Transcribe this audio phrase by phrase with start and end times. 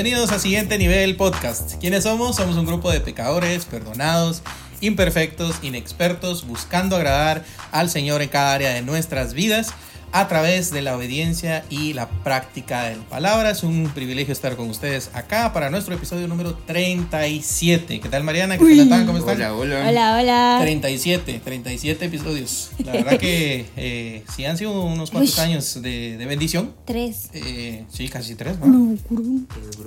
[0.00, 1.74] Bienvenidos a Siguiente Nivel Podcast.
[1.80, 2.36] ¿Quiénes somos?
[2.36, 4.44] Somos un grupo de pecadores, perdonados,
[4.80, 9.74] imperfectos, inexpertos, buscando agradar al Señor en cada área de nuestras vidas
[10.12, 13.50] a través de la obediencia y la práctica de la palabra.
[13.50, 18.00] Es un privilegio estar con ustedes acá para nuestro episodio número 37.
[18.00, 18.58] ¿Qué tal Mariana?
[18.58, 19.06] ¿Qué tal?
[19.06, 19.36] ¿Cómo están?
[19.36, 19.88] Hola, hola.
[19.88, 20.58] Hola, hola.
[20.60, 22.70] 37, 37 episodios.
[22.84, 25.44] La verdad que eh, sí han sido unos cuantos Uy.
[25.44, 26.74] años de, de bendición.
[26.84, 27.28] Tres.
[27.32, 28.66] Eh, sí, casi tres, ¿no?
[28.66, 28.98] No.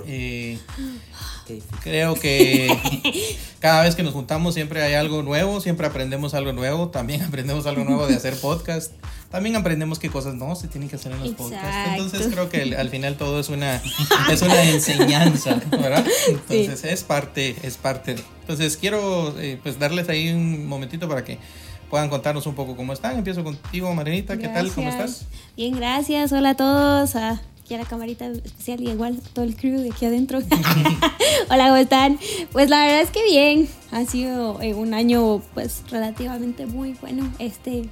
[0.06, 0.58] Eh.
[1.82, 2.68] Creo que
[3.60, 7.66] cada vez que nos juntamos siempre hay algo nuevo, siempre aprendemos algo nuevo, también aprendemos
[7.66, 8.92] algo nuevo de hacer podcast,
[9.30, 11.66] también aprendemos qué cosas no se tienen que hacer en los podcasts.
[11.66, 12.02] Exacto.
[12.04, 13.80] Entonces creo que el- al final todo es una,
[14.30, 16.04] es una enseñanza, ¿verdad?
[16.28, 18.22] Entonces es parte, es parte de.
[18.42, 21.38] Entonces quiero eh, pues darles ahí un momentito para que
[21.88, 23.18] puedan contarnos un poco cómo están.
[23.18, 24.70] Empiezo contigo, Marinita, ¿qué tal?
[24.72, 25.26] ¿Cómo estás?
[25.56, 26.32] Bien, gracias.
[26.32, 27.16] Hola a todos.
[27.16, 30.40] A- Aquí a la camarita especial y igual todo el crew de aquí adentro.
[31.48, 32.18] Hola, ¿cómo están?
[32.50, 33.68] Pues la verdad es que bien.
[33.92, 37.32] Ha sido eh, un año pues relativamente muy bueno.
[37.38, 37.88] Este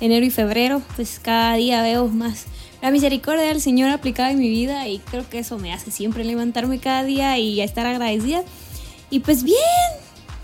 [0.00, 2.46] enero y febrero, pues cada día veo más
[2.82, 6.24] la misericordia del Señor aplicada en mi vida y creo que eso me hace siempre
[6.24, 8.42] levantarme cada día y estar agradecida.
[9.08, 9.56] Y pues bien,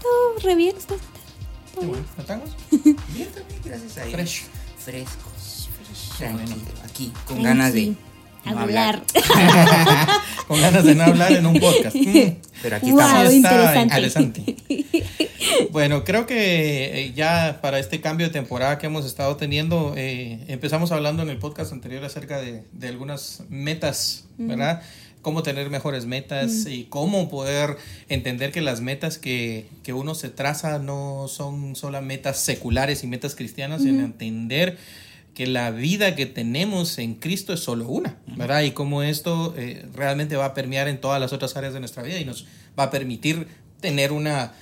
[0.00, 0.76] todo re bien.
[0.86, 0.98] ¿Todo
[1.80, 1.90] bien?
[1.90, 2.06] bueno.
[2.16, 2.50] ¿Natangos?
[2.70, 4.14] Bien también, gracias a Dios.
[4.14, 4.44] Fresh.
[4.78, 5.68] Frescos.
[6.20, 6.38] Bueno.
[6.38, 6.60] Tranquilo.
[6.84, 7.96] Aquí, con ganas de
[8.44, 9.02] Hablar.
[10.48, 11.94] Con ganas de no hablar en un podcast.
[12.62, 13.00] Pero aquí Wow.
[13.00, 13.32] estamos.
[13.34, 14.40] Está interesante.
[14.40, 14.56] interesante.
[15.70, 20.44] Bueno, creo que eh, ya para este cambio de temporada que hemos estado teniendo, eh,
[20.48, 24.82] empezamos hablando en el podcast anterior acerca de, de algunas metas, ¿verdad?
[25.22, 27.76] Cómo tener mejores metas y cómo poder
[28.08, 33.06] entender que las metas que, que uno se traza no son solo metas seculares y
[33.06, 34.78] metas cristianas, sino entender
[35.38, 38.62] que la vida que tenemos en Cristo es solo una, ¿verdad?
[38.62, 42.02] Y cómo esto eh, realmente va a permear en todas las otras áreas de nuestra
[42.02, 42.46] vida y nos
[42.76, 43.46] va a permitir
[43.80, 44.54] tener una,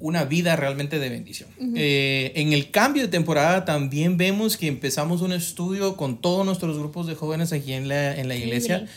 [0.00, 1.50] una vida realmente de bendición.
[1.76, 6.76] Eh, en el cambio de temporada también vemos que empezamos un estudio con todos nuestros
[6.76, 8.88] grupos de jóvenes aquí en la, en la iglesia.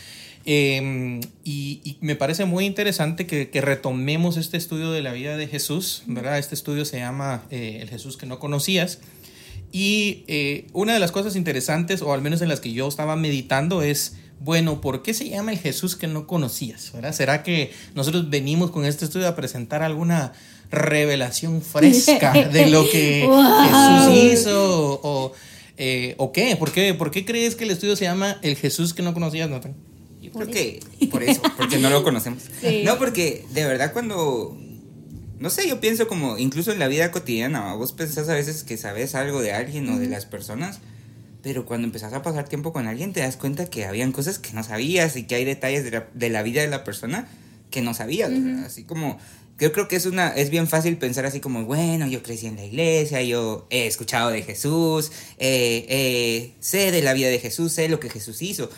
[0.47, 5.37] Eh, y, y me parece muy interesante que, que retomemos este estudio de la vida
[5.37, 6.39] de Jesús, ¿verdad?
[6.39, 9.01] Este estudio se llama eh, El Jesús que no conocías.
[9.77, 13.17] Y eh, una de las cosas interesantes, o al menos en las que yo estaba
[13.17, 16.93] meditando, es, bueno, ¿por qué se llama el Jesús que no conocías?
[16.93, 17.11] ¿verdad?
[17.11, 20.31] ¿Será que nosotros venimos con este estudio a presentar alguna
[20.71, 24.07] revelación fresca de lo que Wow.
[24.07, 24.99] Jesús hizo?
[25.03, 25.33] ¿O,
[25.75, 26.55] eh, ¿o qué?
[26.55, 26.93] ¿Por qué?
[26.93, 29.75] ¿Por qué crees que el estudio se llama El Jesús que no conocías, Nathan?
[30.21, 32.43] Yo Por creo que por eso, porque no lo conocemos.
[32.61, 32.83] Sí.
[32.85, 34.57] No, porque de verdad cuando.
[35.45, 38.77] No sé, yo pienso como, incluso en la vida cotidiana, vos pensás a veces que
[38.77, 40.79] sabes algo de alguien o de las personas,
[41.43, 44.53] pero cuando empezás a pasar tiempo con alguien te das cuenta que habían cosas que
[44.53, 47.27] no sabías y que hay detalles de la, de la vida de la persona
[47.69, 48.31] que no sabías.
[48.65, 49.19] Así como,
[49.59, 52.55] yo creo que es, una, es bien fácil pensar así como, bueno, yo crecí en
[52.55, 57.71] la iglesia, yo he escuchado de Jesús, eh, eh, sé de la vida de Jesús,
[57.71, 58.71] sé lo que Jesús hizo,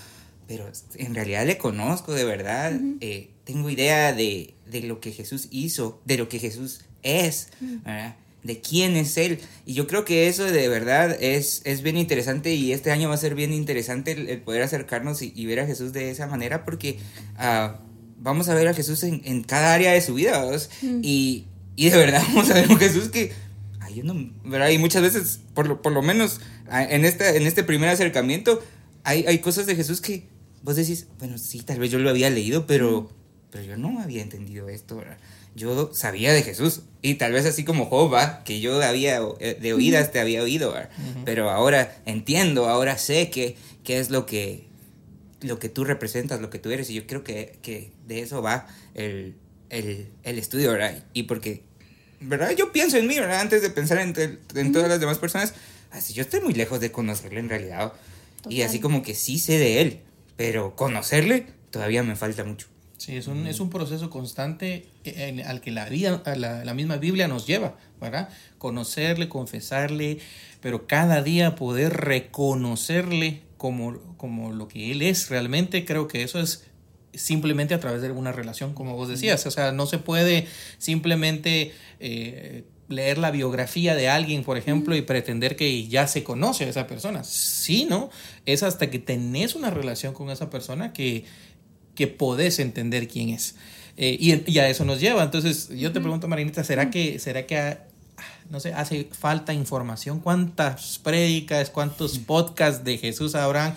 [0.49, 5.47] pero en realidad le conozco de verdad, eh, tengo idea de, de lo que Jesús
[5.51, 8.17] hizo, de lo que Jesús es, ¿verdad?
[8.43, 9.39] de quién es Él.
[9.65, 13.15] Y yo creo que eso de verdad es, es bien interesante y este año va
[13.15, 16.27] a ser bien interesante el, el poder acercarnos y, y ver a Jesús de esa
[16.27, 16.99] manera porque
[17.37, 17.79] ah,
[18.17, 20.69] vamos a ver a Jesús en, en cada área de su vida ¿vos?
[20.81, 21.45] y,
[21.77, 23.31] y de verdad vamos a ver un Jesús que...
[23.79, 24.13] ay, no,
[24.43, 24.69] ¿verdad?
[24.71, 28.61] Y muchas veces, por lo, por lo menos ah, en este, en este primer acercamiento,
[29.03, 30.27] hay, hay cosas de Jesús que
[30.63, 33.09] vos decís, bueno, sí, tal vez yo lo había leído, pero,
[33.51, 35.17] pero yo no había entendido esto, ¿verdad?
[35.55, 38.43] Yo sabía de Jesús, y tal vez así como Job, ¿va?
[38.43, 40.89] que yo había, eh, de oídas te había oído, ¿verdad?
[41.25, 44.67] pero ahora entiendo, ahora sé que, qué es lo que,
[45.41, 48.41] lo que tú representas, lo que tú eres, y yo creo que, que de eso
[48.41, 49.35] va el,
[49.69, 51.03] el, el estudio, ¿verdad?
[51.13, 51.63] Y porque,
[52.19, 52.51] ¿verdad?
[52.51, 53.39] Yo pienso en mí, ¿verdad?
[53.39, 54.13] Antes de pensar en,
[54.55, 55.53] en todas las demás personas,
[55.91, 57.93] así yo estoy muy lejos de conocerle en realidad.
[58.49, 59.99] Y así como que sí sé de él,
[60.37, 62.67] pero conocerle todavía me falta mucho.
[62.97, 66.73] Sí, es un, es un proceso constante en- al que la, vida, a la, la
[66.73, 68.29] misma Biblia nos lleva, ¿verdad?
[68.57, 70.17] Conocerle, confesarle,
[70.61, 76.39] pero cada día poder reconocerle como, como lo que Él es realmente, creo que eso
[76.39, 76.65] es
[77.13, 79.45] simplemente a través de una relación, como vos decías.
[79.45, 80.47] O sea, no se puede
[80.77, 86.65] simplemente eh, leer la biografía de alguien, por ejemplo, y pretender que ya se conoce
[86.65, 87.23] a esa persona.
[87.23, 88.09] Sí, ¿no?
[88.45, 91.25] Es hasta que tenés una relación con esa persona que,
[91.97, 93.55] que podés entender quién es.
[93.97, 95.23] Eh, y, y a eso nos lleva.
[95.23, 97.77] Entonces, yo te pregunto, Marinita, ¿será que, será que ah,
[98.49, 100.21] no sé, hace falta información?
[100.21, 103.75] ¿Cuántas prédicas, cuántos podcasts de Jesús habrán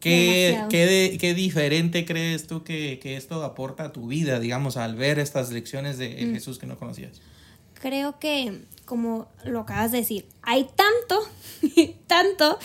[0.00, 4.94] ¿Qué, qué, qué, diferente crees tú que, que, esto aporta a tu vida, digamos, al
[4.94, 6.34] ver estas lecciones de mm.
[6.34, 7.20] Jesús que no conocías?
[7.74, 11.28] Creo que, como lo acabas de decir, hay tanto,
[12.06, 12.58] tanto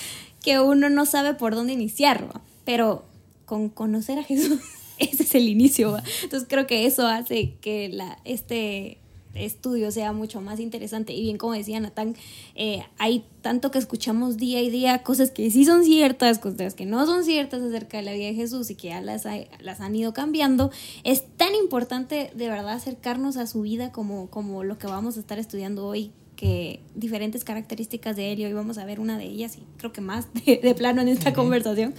[0.43, 3.05] que uno no sabe por dónde iniciarlo, pero
[3.45, 4.59] con conocer a Jesús,
[5.11, 5.97] ese es el inicio.
[6.23, 8.97] Entonces creo que eso hace que la, este
[9.33, 11.13] estudio sea mucho más interesante.
[11.13, 12.15] Y bien, como decía Natán,
[12.55, 16.85] eh, hay tanto que escuchamos día y día cosas que sí son ciertas, cosas que
[16.85, 19.25] no son ciertas acerca de la vida de Jesús y que ya las,
[19.59, 20.71] las han ido cambiando.
[21.03, 25.19] Es tan importante de verdad acercarnos a su vida como, como lo que vamos a
[25.19, 29.25] estar estudiando hoy que diferentes características de él y hoy vamos a ver una de
[29.25, 31.93] ellas y creo que más de, plano en esta conversación.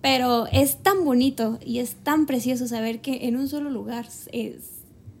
[0.00, 4.54] Pero es tan bonito y es tan precioso saber que en un solo lugar es,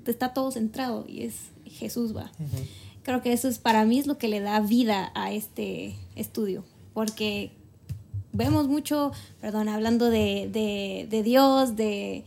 [0.06, 1.34] está todo centrado y es
[1.64, 2.30] Jesús va.
[3.02, 6.64] Creo que eso es para mí es lo que le da vida a este estudio,
[6.94, 7.52] porque
[8.32, 12.24] vemos mucho, perdón, hablando de, de, de Dios, de,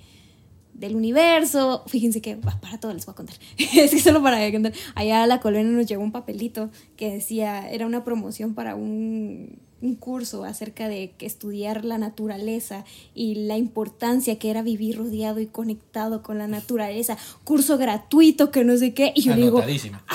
[0.73, 1.83] del universo.
[1.87, 3.35] Fíjense que para todo les voy a contar.
[3.57, 4.73] es que solo para contar.
[4.95, 9.59] Allá a la colonia nos llegó un papelito que decía, era una promoción para un
[9.81, 12.85] un curso acerca de estudiar la naturaleza
[13.15, 17.17] y la importancia que era vivir rodeado y conectado con la naturaleza.
[17.43, 19.11] Curso gratuito que no sé qué.
[19.15, 20.03] Y yo digo, ahí va.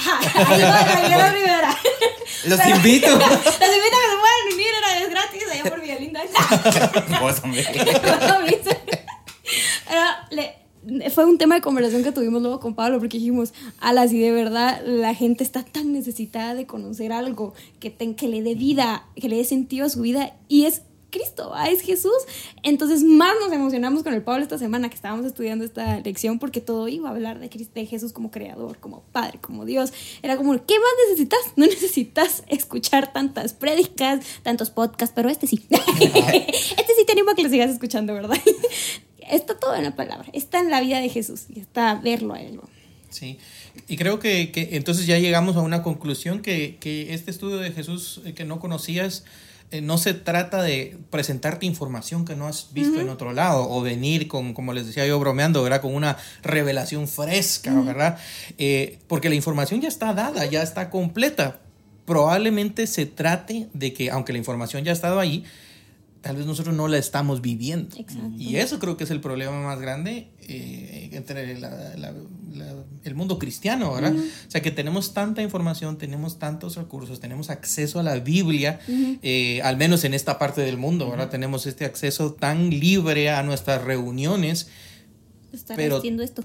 [2.45, 3.09] Los invito.
[3.11, 6.21] Los invito a que se puedan unir, era es gratis allá por Villalinda.
[7.21, 7.67] Vos, hombre.
[9.89, 10.66] Pero le,
[11.11, 14.33] fue un tema de conversación que tuvimos luego con Pablo, porque dijimos, ala, si de
[14.33, 19.29] verdad la gente está tan necesitada de conocer algo que, que le dé vida, que
[19.29, 22.13] le dé sentido a su vida, y es Cristo, es Jesús.
[22.63, 26.61] Entonces más nos emocionamos con el Pablo esta semana que estábamos estudiando esta lección porque
[26.61, 29.93] todo iba a hablar de, Cristo, de Jesús como creador, como Padre, como Dios.
[30.23, 31.39] Era como, ¿qué más necesitas?
[31.57, 35.65] No necesitas escuchar tantas prédicas, tantos podcasts, pero este sí.
[35.71, 38.37] este sí te animo a que lo sigas escuchando, ¿verdad?
[39.31, 42.41] Está todo en la palabra, está en la vida de Jesús y está verlo a
[42.41, 42.61] él.
[43.11, 43.39] Sí,
[43.89, 46.79] y creo que, entonces ya llegamos a una conclusión que,
[47.11, 49.25] este estudio de Jesús eh, que no conocías,
[49.71, 53.83] eh, no se trata de presentarte información que no has visto en otro lado o
[53.83, 55.81] venir con, como les decía yo bromeando, ¿verdad?
[55.81, 58.19] Con una revelación fresca, ¿verdad?
[58.59, 61.61] Eh, porque la información ya está dada, ya está completa.
[62.05, 65.45] Probablemente se trate de que, aunque la información ya ha estado ahí,
[66.27, 67.97] tal vez nosotros no la estamos viviendo.
[68.37, 71.57] Y eso creo que es el problema más grande eh, entre
[73.05, 74.13] el mundo cristiano, ¿verdad?
[74.13, 78.81] O sea, que tenemos tanta información, tenemos tantos recursos, tenemos acceso a la Biblia,
[79.23, 81.31] eh, al menos en esta parte del mundo, ¿verdad?
[81.31, 84.67] Tenemos este acceso tan libre a nuestras reuniones.
[85.53, 86.43] Estar pero, haciendo esto.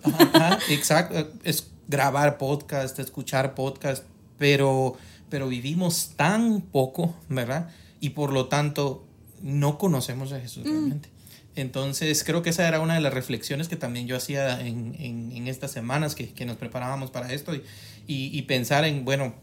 [0.69, 4.03] exacto, es grabar podcast, escuchar podcast,
[4.37, 4.95] pero,
[5.31, 7.71] pero vivimos tan poco, ¿verdad?
[7.99, 9.07] Y por lo tanto
[9.41, 10.69] no conocemos a Jesús mm.
[10.69, 11.09] realmente.
[11.55, 15.47] Entonces creo que esa era una de las reflexiones que también yo hacía en, en,
[15.47, 17.61] estas semanas que, que, nos preparábamos para esto y,
[18.07, 19.35] y, pensar en, bueno,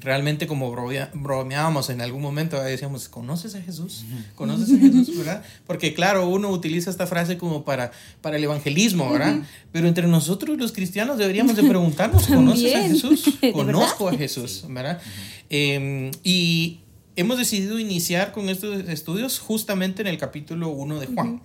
[0.00, 4.04] realmente como bromeábamos en algún momento, decíamos, ¿conoces a Jesús?
[4.34, 5.16] ¿Conoces a Jesús?
[5.18, 5.42] ¿verdad?
[5.66, 7.90] Porque claro, uno utiliza esta frase como para,
[8.22, 9.42] para el evangelismo, ¿verdad?
[9.70, 13.38] Pero entre nosotros los cristianos deberíamos de preguntarnos, ¿conoces a Jesús?
[13.52, 15.00] Conozco a Jesús, ¿verdad?
[15.50, 16.80] Em, y
[17.18, 21.42] hemos decidido iniciar con estos estudios justamente en el capítulo 1 de Juan.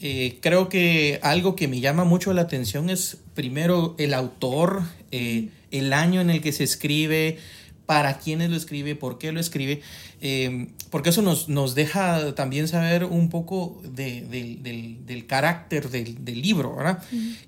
[0.00, 5.50] Eh, creo que algo que me llama mucho la atención es primero el autor, eh,
[5.70, 7.36] el año en el que se escribe,
[7.84, 9.82] para quiénes lo escribe, por qué lo escribe,
[10.22, 17.02] eh, porque eso nos, nos, deja también saber un poco del, carácter del, libro, ¿verdad?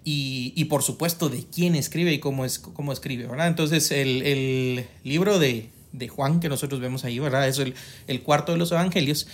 [0.04, 3.46] y, y, por supuesto de quién escribe y cómo, es, cómo escribe, ¿verdad?
[3.46, 7.48] Entonces el, el libro de, de Juan que nosotros vemos ahí, ¿verdad?
[7.48, 7.74] Es el,
[8.06, 9.26] el cuarto de los evangelios.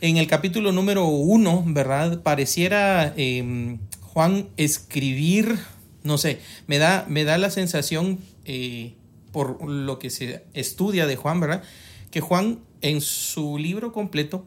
[0.00, 2.22] En el capítulo número uno, ¿verdad?
[2.22, 5.58] Pareciera em, Juan escribir,
[6.02, 8.94] no sé, me da, me da la sensación, eh,
[9.30, 11.62] por lo que se estudia de Juan, ¿verdad?
[12.10, 14.44] Que Juan en su libro completo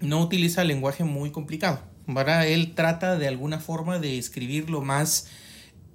[0.00, 2.46] no utiliza lenguaje muy complicado, ¿verdad?
[2.46, 5.26] Él trata de alguna forma de escribir lo más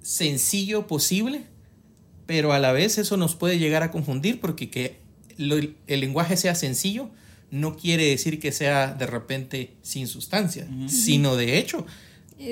[0.02, 1.46] sencillo posible
[2.26, 4.98] pero a la vez eso nos puede llegar a confundir porque que
[5.36, 7.10] el lenguaje sea sencillo
[7.50, 11.86] no quiere decir que sea de repente sin sustancia, sino de hecho.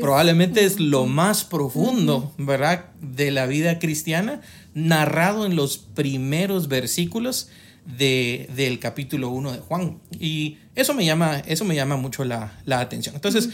[0.01, 4.41] Probablemente es lo más profundo, ¿verdad?, de la vida cristiana,
[4.75, 7.49] narrado en los primeros versículos
[7.85, 9.99] de, del capítulo 1 de Juan.
[10.19, 13.15] Y eso me llama, eso me llama mucho la, la atención.
[13.15, 13.51] Entonces,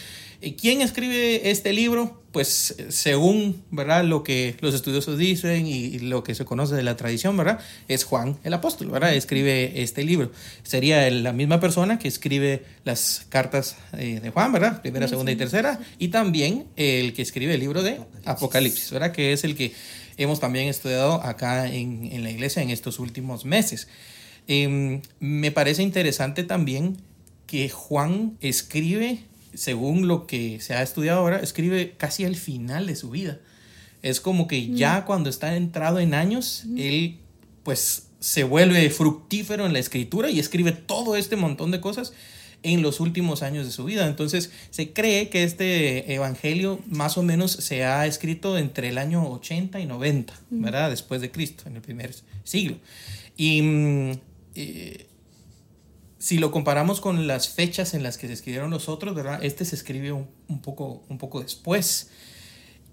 [0.61, 2.23] ¿quién escribe este libro?
[2.33, 4.05] Pues según ¿verdad?
[4.05, 7.59] lo que los estudiosos dicen y lo que se conoce de la tradición, ¿verdad?
[7.89, 9.15] Es Juan el apóstol, ¿verdad?
[9.15, 10.31] Escribe este libro.
[10.63, 14.83] Sería la misma persona que escribe las cartas eh, de Juan, ¿verdad?
[14.83, 15.81] Primera, segunda y tercera.
[15.99, 19.13] Y también el que escribe el libro de Apocalipsis, ¿verdad?
[19.13, 19.73] Que es el que
[20.19, 23.89] hemos también estudiado acá en, en la iglesia en estos últimos meses.
[24.49, 26.97] Em, me parece interesante también
[27.47, 29.21] que Juan escribe,
[29.55, 33.39] según lo que se ha estudiado ahora, escribe casi al final de su vida.
[34.03, 37.19] Es como que ya cuando está entrado en años, él
[37.63, 42.13] pues se vuelve fructífero en la escritura y escribe todo este montón de cosas
[42.63, 44.07] en los últimos años de su vida.
[44.07, 49.29] Entonces se cree que este evangelio más o menos se ha escrito entre el año
[49.31, 50.91] 80 y 90, ¿verdad?
[50.91, 52.15] Después de Cristo, en el primer
[52.45, 52.77] siglo.
[53.37, 54.13] Y mm,
[54.61, 55.07] eh,
[56.19, 59.39] si lo comparamos con las fechas en las que se escribieron los otros, ¿verdad?
[59.45, 60.27] Este se escribe un,
[60.61, 62.11] poco, un poco después.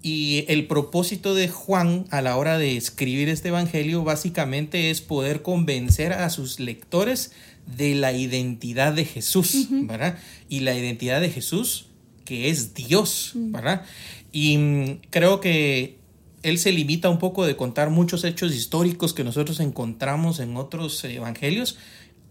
[0.00, 5.42] Y el propósito de Juan a la hora de escribir este evangelio básicamente es poder
[5.42, 7.32] convencer a sus lectores
[7.66, 10.18] de la identidad de Jesús, ¿verdad?
[10.48, 11.88] Y la identidad de Jesús
[12.24, 13.84] que es Dios, ¿verdad?
[14.30, 15.98] Y mm, creo que
[16.46, 21.02] él se limita un poco de contar muchos hechos históricos que nosotros encontramos en otros
[21.02, 21.76] evangelios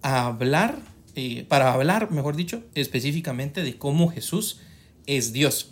[0.02, 0.80] a hablar,
[1.16, 4.62] eh, para hablar, mejor dicho, específicamente de cómo Jesús
[5.06, 5.70] es Dios.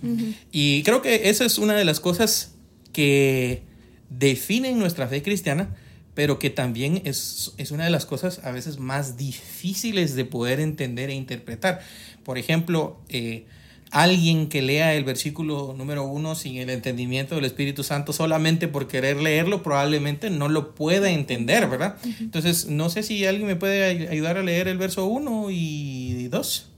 [0.51, 2.55] Y creo que esa es una de las cosas
[2.91, 3.63] que
[4.09, 5.77] definen nuestra fe cristiana,
[6.13, 10.59] pero que también es, es, una de las cosas a veces más difíciles de poder
[10.59, 11.79] entender e interpretar.
[12.25, 13.45] Por ejemplo, eh,
[13.93, 18.87] alguien que lea el versículo número uno sin el entendimiento del Espíritu Santo solamente por
[18.87, 21.97] querer leerlo, probablemente no lo pueda entender, ¿verdad?
[22.19, 26.71] Entonces, no sé si alguien me puede ayudar a leer el verso uno y dos.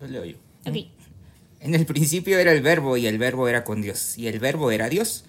[0.00, 0.36] Lo leo yo.
[1.60, 4.70] En el principio era el verbo y el verbo era con Dios y el verbo
[4.70, 5.24] era Dios.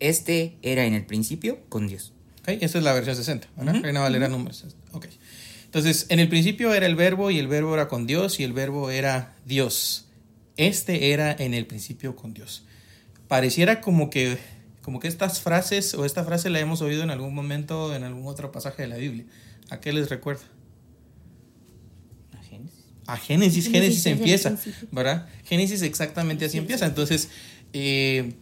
[0.00, 2.12] Este era en el principio con Dios.
[2.42, 3.80] Okay, esta es la versión 60, ¿verdad?
[3.82, 4.66] Reina Valera números.
[4.92, 5.06] Ok.
[5.70, 8.52] Entonces, en el principio era el verbo y el verbo era con Dios y el
[8.52, 10.06] verbo era Dios.
[10.56, 12.64] Este era en el principio con Dios.
[13.28, 14.36] Pareciera como que,
[14.82, 18.26] como que estas frases o esta frase la hemos oído en algún momento en algún
[18.26, 19.26] otro pasaje de la Biblia.
[19.68, 20.42] ¿A qué les recuerda?
[22.32, 22.84] A Génesis.
[23.06, 24.58] A Génesis, Génesis, empieza,
[24.90, 25.28] ¿verdad?
[25.44, 26.84] Génesis exactamente así empieza.
[26.84, 27.28] Entonces,
[27.72, 28.34] eh,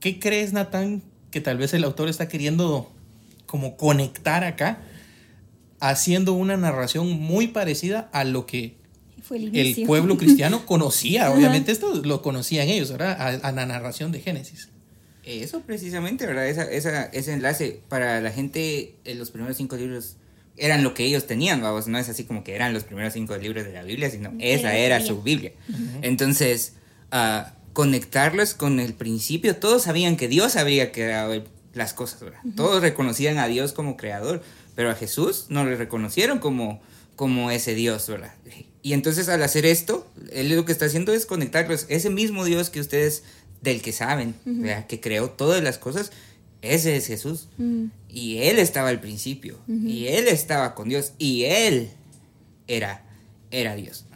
[0.00, 1.00] ¿qué crees, Natán,
[1.30, 2.90] que tal vez el autor está queriendo
[3.46, 4.82] como conectar acá?
[5.82, 8.76] Haciendo una narración muy parecida a lo que
[9.30, 11.32] el, pueblo cristiano conocía.
[11.32, 13.40] Obviamente esto lo conocían ellos, ¿verdad?
[13.44, 14.68] A, la narración de Génesis.
[15.24, 16.48] Eso precisamente, ¿verdad?
[16.48, 20.16] Esa, esa, ese enlace para la gente, en los primeros cinco libros
[20.56, 23.36] eran lo que ellos tenían, vamos, no es así como que eran los primeros cinco
[23.36, 25.52] libros de la Biblia, sino esa era su Biblia.
[26.02, 26.74] Entonces,
[27.10, 31.42] uh, conectarlos con el principio, todos sabían que Dios habría creado
[31.74, 32.40] las cosas, ¿verdad?
[32.56, 34.42] Todos reconocían a Dios como creador,
[34.74, 36.80] pero a Jesús no le reconocieron como,
[37.16, 38.34] como ese Dios, ¿verdad?
[38.82, 41.86] Y entonces al hacer esto, él lo que está haciendo es conectarlos.
[41.88, 43.22] Ese mismo Dios que ustedes,
[43.60, 44.34] del que saben,
[44.88, 46.10] que creó todas las cosas,
[46.62, 47.48] ese es Jesús.
[48.08, 49.58] Y él estaba al principio.
[49.68, 51.12] Y él estaba con Dios.
[51.18, 51.90] Y él
[52.66, 53.04] era,
[53.50, 54.06] era Dios.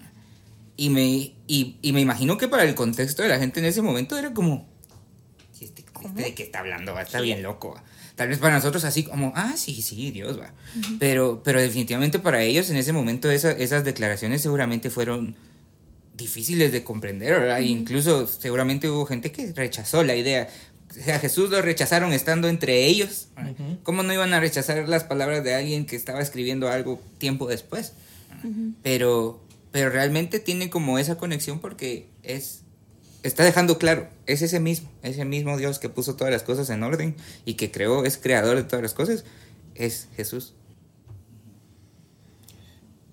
[0.76, 4.18] Y me, y, me imagino que para el contexto de la gente en ese momento
[4.18, 4.68] era como,
[6.06, 6.98] ¿este, este ¿de qué está hablando?
[6.98, 7.80] Está bien loco.
[8.14, 10.52] Tal vez para nosotros así como, ah, sí, sí, Dios va.
[10.98, 15.36] pero, pero definitivamente para ellos en ese momento esas declaraciones seguramente fueron
[16.16, 17.60] difíciles de comprender, ¿verdad?
[17.60, 20.48] Incluso seguramente hubo gente que rechazó la idea.
[20.90, 23.28] O sea, Jesús lo rechazaron estando entre ellos.
[23.82, 27.92] ¿Cómo no iban a rechazar las palabras de alguien que estaba escribiendo algo tiempo después?
[28.82, 32.62] Pero, pero realmente tiene como esa conexión porque es
[33.26, 36.82] está dejando claro, es ese mismo, ese mismo Dios que puso todas las cosas en
[36.82, 39.24] orden y que creó, es creador de todas las cosas,
[39.74, 40.54] es Jesús.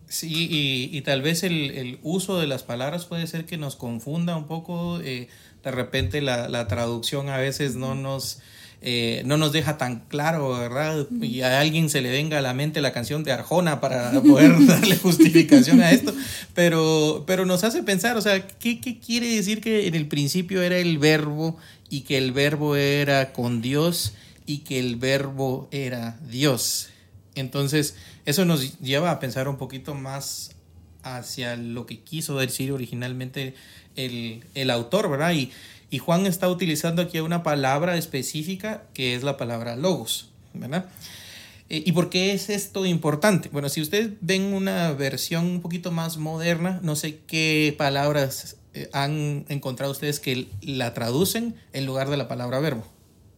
[0.08, 0.48] Sí,
[0.92, 5.00] y, tal vez el, uso de las palabras puede ser que nos confunda un poco,
[5.02, 5.28] eh,
[5.64, 8.40] de repente la, la, traducción a veces no nos
[8.86, 11.08] eh, no nos deja tan claro, ¿verdad?
[11.22, 14.54] Y a alguien se le venga a la mente la canción de Arjona para poder
[14.68, 16.14] darle justificación a esto,
[16.54, 20.62] pero, pero nos hace pensar, o sea, ¿qué, ¿qué quiere decir que en el principio
[20.62, 21.58] era el verbo
[21.90, 24.16] y que el verbo era con Dios
[24.46, 26.90] y que el verbo era Dios?
[27.36, 30.52] Entonces, eso nos lleva a pensar un poquito más
[31.04, 33.56] hacia lo que quiso decir originalmente
[33.96, 35.34] el, el autor, ¿verdad?
[35.34, 35.52] Y,
[35.94, 40.90] y Juan está utilizando aquí una palabra específica que es la palabra logos, ¿verdad?
[41.70, 43.50] Eh, ¿Y por qué es esto importante?
[43.50, 48.90] Bueno, si ustedes ven una versión un poquito más moderna, no sé qué palabras eh,
[48.92, 52.86] han encontrado ustedes que la traducen en lugar de la palabra verbo.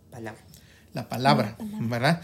[0.09, 0.41] Palabra.
[0.93, 2.21] La palabra, ¿verdad?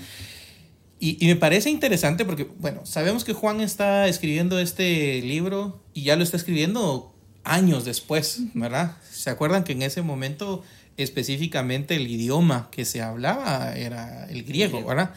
[0.98, 6.04] Y, y, me parece interesante porque, bueno, sabemos que Juan está escribiendo este libro y
[6.04, 8.98] ya lo está escribiendo años después, ¿verdad?
[9.10, 10.64] ¿Se acuerdan que en ese momento
[10.98, 15.14] específicamente el idioma que se hablaba era el griego, ¿verdad?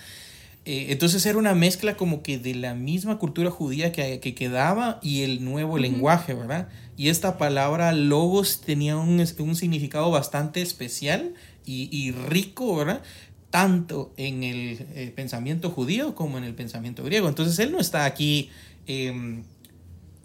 [0.66, 4.98] Eh, entonces era una mezcla como que de la misma cultura judía que, que quedaba
[5.02, 6.68] y el nuevo lenguaje, ¿verdad?
[6.96, 11.34] Y esta palabra logos tenía un, un significado bastante especial
[11.66, 13.02] y, y, rico, ¿verdad?
[13.50, 17.28] Tanto en el eh, pensamiento judío como en el pensamiento griego.
[17.28, 18.50] Entonces él no está aquí
[18.86, 19.42] eh,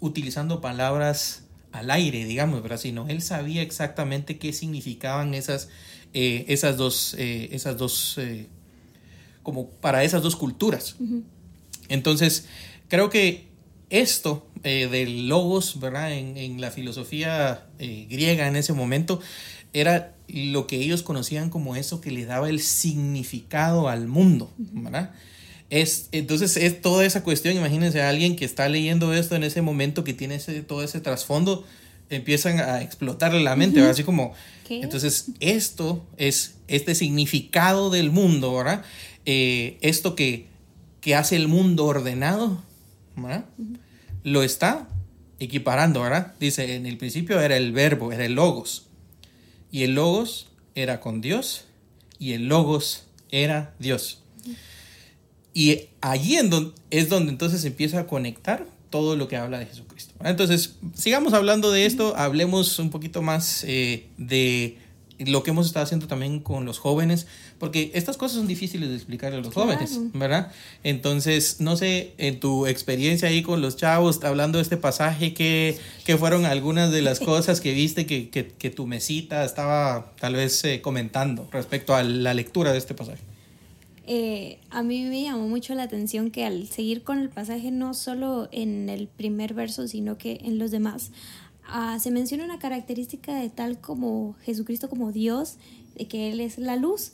[0.00, 2.78] utilizando palabras al aire, digamos, ¿verdad?
[2.78, 5.68] Sino él sabía exactamente qué significaban esas,
[6.14, 8.18] eh, esas dos, esas dos
[9.42, 10.96] como para esas dos culturas.
[11.88, 12.46] Entonces,
[12.88, 13.48] creo que
[13.90, 16.12] esto eh, del logos, ¿verdad?
[16.12, 19.20] En, en la filosofía eh, griega en ese momento,
[19.72, 25.12] era lo que ellos conocían como eso que le daba el significado al mundo, ¿verdad?
[25.70, 29.62] Es, entonces es toda esa cuestión, imagínense a alguien que está leyendo esto en ese
[29.62, 31.64] momento, que tiene ese, todo ese trasfondo,
[32.10, 34.34] empiezan a explotarle la mente, así como,
[34.66, 34.80] ¿Qué?
[34.82, 38.82] entonces esto es este significado del mundo, ¿verdad?
[39.26, 40.46] Eh, esto que,
[41.00, 42.64] que, hace el mundo ordenado,
[43.14, 43.44] ¿verdad?
[43.56, 43.78] Uh -huh.
[44.24, 44.88] lo está
[45.38, 46.34] equiparando, ¿verdad?
[46.40, 48.86] Dice, en el principio era el verbo, era el logos,
[49.70, 51.66] y el logos era con Dios,
[52.18, 54.20] y el logos era Dios.
[55.52, 60.14] Y allí en es donde entonces empieza a conectar todo lo que habla de Jesucristo.
[60.22, 64.76] Entonces, sigamos hablando de esto, hablemos un poquito más eh, de
[65.18, 67.26] lo que hemos estado haciendo también con los jóvenes,
[67.58, 69.70] porque estas cosas son difíciles de explicarle a los claro.
[69.70, 70.50] jóvenes, ¿verdad?
[70.82, 75.78] Entonces, no sé, en tu experiencia ahí con los chavos, hablando de este pasaje, ¿qué,
[76.04, 80.34] qué fueron algunas de las cosas que viste que, que, que tu mesita estaba tal
[80.34, 83.29] vez eh, comentando respecto a la lectura de este pasaje?
[84.06, 87.94] Eh, a mí me llamó mucho la atención que al seguir con el pasaje, no
[87.94, 91.12] solo en el primer verso, sino que en los demás,
[91.68, 95.58] uh, se menciona una característica de tal como Jesucristo como Dios,
[95.96, 97.12] de que Él es la luz.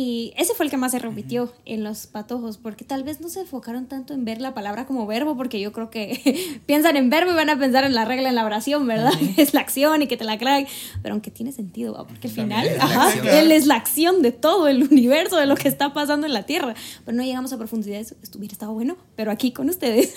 [0.00, 1.52] Y ese fue el que más se repitió uh -huh.
[1.64, 5.08] en los patojos, porque tal vez no se enfocaron tanto en ver la palabra como
[5.08, 8.28] verbo, porque yo creo que piensan en verbo y van a pensar en la regla
[8.28, 9.10] en la oración, ¿verdad?
[9.14, 9.34] Uh -huh.
[9.36, 10.68] Es la acción y que te la aclaran,
[11.02, 12.06] pero aunque tiene sentido, ¿va?
[12.06, 15.66] porque al final, ajá, él es la acción de todo el universo, de lo que
[15.66, 16.76] está pasando en la tierra.
[17.04, 20.14] Pero no llegamos a profundidad, eso hubiera estado bueno, pero aquí con ustedes,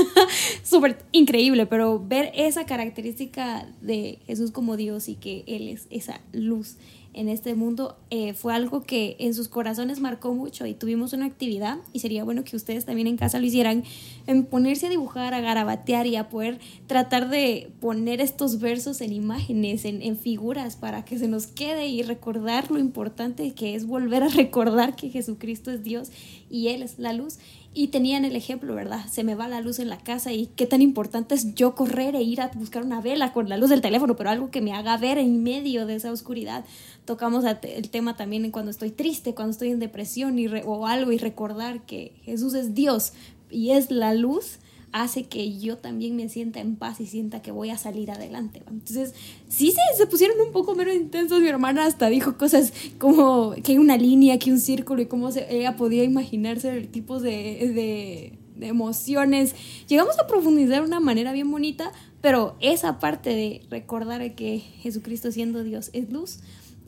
[0.63, 6.21] súper increíble, pero ver esa característica de Jesús como Dios y que Él es esa
[6.33, 6.77] luz
[7.13, 11.25] en este mundo eh, fue algo que en sus corazones marcó mucho y tuvimos una
[11.25, 13.83] actividad y sería bueno que ustedes también en casa lo hicieran
[14.27, 19.13] en ponerse a dibujar, a garabatear y a poder tratar de poner estos versos en
[19.13, 23.85] imágenes, en, en figuras para que se nos quede y recordar lo importante que es
[23.85, 26.11] volver a recordar que Jesucristo es Dios
[26.49, 27.39] y Él es la luz
[27.73, 29.05] y tenían el ejemplo, ¿verdad?
[29.09, 32.15] Se me va la luz en la casa y qué tan importante es yo correr
[32.15, 34.73] e ir a buscar una vela con la luz del teléfono, pero algo que me
[34.73, 36.65] haga ver en medio de esa oscuridad.
[37.05, 41.17] Tocamos el tema también cuando estoy triste, cuando estoy en depresión y o algo y
[41.17, 43.13] recordar que Jesús es Dios
[43.49, 44.59] y es la luz
[44.91, 48.61] hace que yo también me sienta en paz y sienta que voy a salir adelante.
[48.69, 49.13] Entonces,
[49.47, 51.41] sí, sí, se pusieron un poco menos intensos.
[51.41, 55.29] Mi hermana hasta dijo cosas como que hay una línea, que un círculo y cómo
[55.29, 59.55] ella podía imaginarse el tipo de, de, de emociones.
[59.87, 65.31] Llegamos a profundizar de una manera bien bonita, pero esa parte de recordar que Jesucristo
[65.31, 66.39] siendo Dios es luz,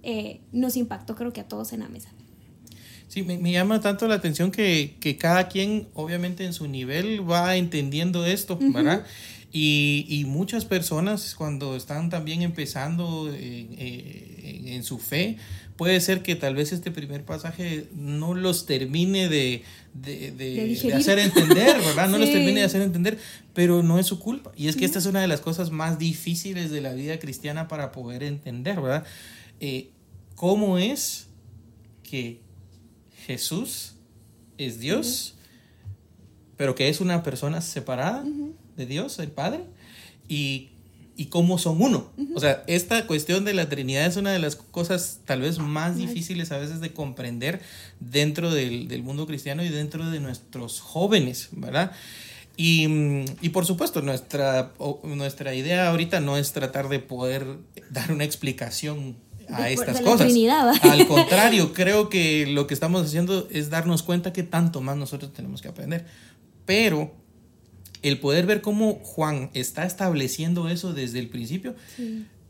[0.04, 2.10] eh, nos impactó creo que a todos en la mesa.
[3.14, 7.30] Sí, me, me, llama tanto la atención que, que, cada quien, obviamente, en su nivel
[7.30, 8.74] va entendiendo esto, uh -huh.
[8.74, 9.06] ¿verdad?
[9.52, 15.38] Y, y, muchas personas, cuando están también empezando en, en, en, su fe,
[15.76, 19.62] puede ser que tal vez este primer pasaje no los termine de,
[19.94, 22.10] de, de, de hacer entender, ¿verdad?
[22.10, 22.22] No sí.
[22.22, 23.20] los termine de hacer entender,
[23.54, 24.52] pero no es su culpa.
[24.58, 24.88] Y es que uh -huh.
[24.88, 28.82] esta es una de las cosas más difíciles de la vida cristiana para poder entender,
[28.82, 29.06] ¿verdad?
[29.60, 29.92] Eh,
[30.34, 31.28] ¿Cómo es
[32.02, 32.43] que
[33.26, 33.94] Jesús
[34.58, 36.54] es Dios, uh -huh.
[36.58, 38.54] pero que es una persona separada uh -huh.
[38.78, 39.64] de Dios, el Padre,
[40.28, 40.70] y,
[41.16, 42.12] y cómo son uno.
[42.18, 42.36] Uh -huh.
[42.36, 45.98] O sea, esta cuestión de la Trinidad es una de las cosas tal vez más
[45.98, 47.62] difíciles a veces de comprender
[48.00, 51.92] dentro del, del mundo cristiano y dentro de nuestros jóvenes, ¿verdad?
[52.56, 52.88] Y,
[53.42, 57.58] y, por supuesto, nuestra, nuestra idea ahorita no es tratar de poder
[57.90, 59.16] dar una explicación
[59.50, 60.32] a estas de cosas.
[60.84, 65.34] Al contrario, creo que lo que estamos haciendo es darnos cuenta que tanto más nosotros
[65.34, 66.06] tenemos que aprender.
[66.66, 67.14] Pero
[68.02, 71.76] el poder ver cómo Juan está estableciendo eso desde el principio,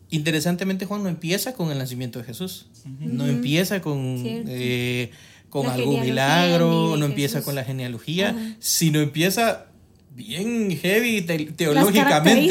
[0.10, 2.68] interesantemente Juan no empieza con el nacimiento de Jesús,
[3.00, 5.12] no empieza con, eh,
[5.50, 7.46] con La algún milagro, no empieza Jesús.
[7.46, 9.68] con la genealogía, sino empieza
[10.16, 12.04] bien heavy te- Las teológicamente,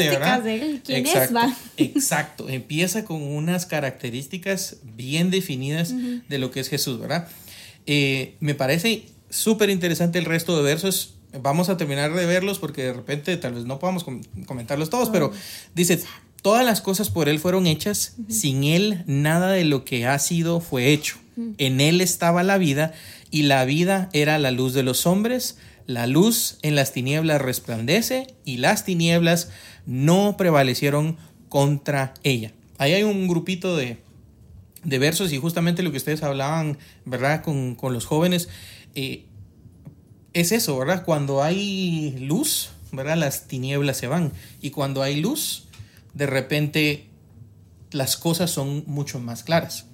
[0.07, 0.43] características ¿verdad?
[0.43, 1.55] de él, quién es, exacto, va.
[1.77, 5.93] exacto, empieza con unas características bien definidas
[6.27, 7.27] de lo que es Jesús, ¿verdad?
[7.85, 11.15] Eh, me parece súper interesante el resto de versos.
[11.41, 15.09] Vamos a terminar de verlos porque de repente tal vez no podamos com- comentarlos todos,
[15.09, 15.31] pero
[15.73, 15.99] dice,
[16.41, 20.59] todas las cosas por Él fueron hechas, sin Él nada de lo que ha sido
[20.59, 21.17] fue hecho.
[21.57, 22.93] En Él estaba la vida
[23.31, 25.57] y la vida era la luz de los hombres.
[25.85, 29.49] La luz en las tinieblas resplandece y las tinieblas
[29.85, 31.17] no prevalecieron
[31.49, 32.53] contra ella.
[32.77, 33.97] Ahí hay un grupito de,
[34.83, 37.43] de versos y justamente lo que ustedes hablaban, ¿verdad?
[37.43, 38.47] Con, con los jóvenes,
[38.95, 39.25] eh,
[40.31, 41.03] es eso, ¿verdad?
[41.03, 43.17] Cuando hay luz, ¿verdad?
[43.17, 44.31] Las tinieblas se van.
[44.61, 45.67] Y cuando hay luz,
[46.13, 47.07] de repente
[47.91, 49.85] las cosas son mucho más claras.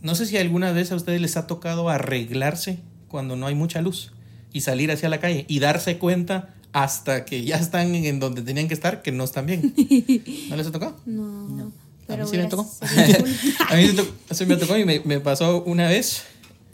[0.00, 3.82] No sé si alguna vez a ustedes les ha tocado arreglarse cuando no hay mucha
[3.82, 4.11] luz
[4.52, 8.68] y salir hacia la calle y darse cuenta hasta que ya están en donde tenían
[8.68, 9.74] que estar que no están bien.
[10.48, 10.96] ¿No les ha tocado?
[11.06, 11.70] No, A
[12.06, 12.70] pero mí sí me tocó.
[13.68, 13.90] a mí
[14.30, 16.24] sí me tocó y me, me pasó una vez,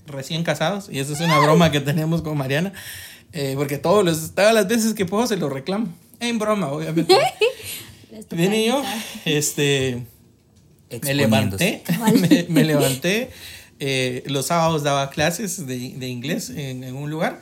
[0.07, 2.73] recién casados, y esa es una broma que tenemos con Mariana,
[3.33, 5.89] eh, porque todos los, todas las veces que puedo se lo reclamo.
[6.21, 7.17] En broma, obviamente.
[8.31, 8.83] Vine yo,
[9.25, 10.03] este,
[11.03, 11.83] me levanté,
[12.15, 13.31] me, me levanté,
[13.81, 17.41] eh, los sábados daba clases de, de inglés en, en un lugar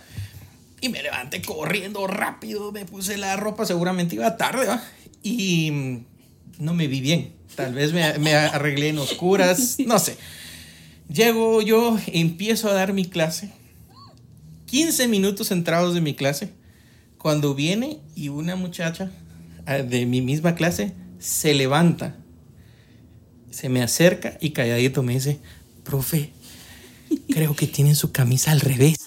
[0.81, 4.83] y me levanté corriendo rápido, me puse la ropa, seguramente iba tarde, ¿va?
[5.23, 6.03] Y
[6.59, 10.17] no me vi bien, tal vez me, me arreglé en oscuras, no sé.
[11.09, 13.51] Llego yo, empiezo a dar mi clase,
[14.67, 16.53] 15 minutos entrados de mi clase,
[17.19, 19.11] cuando viene y una muchacha
[19.67, 22.17] ah, de mi misma clase se levanta,
[23.51, 25.41] se me acerca y calladito me dice,
[25.83, 26.33] profe,
[27.31, 28.99] creo que tienen su camisa al revés.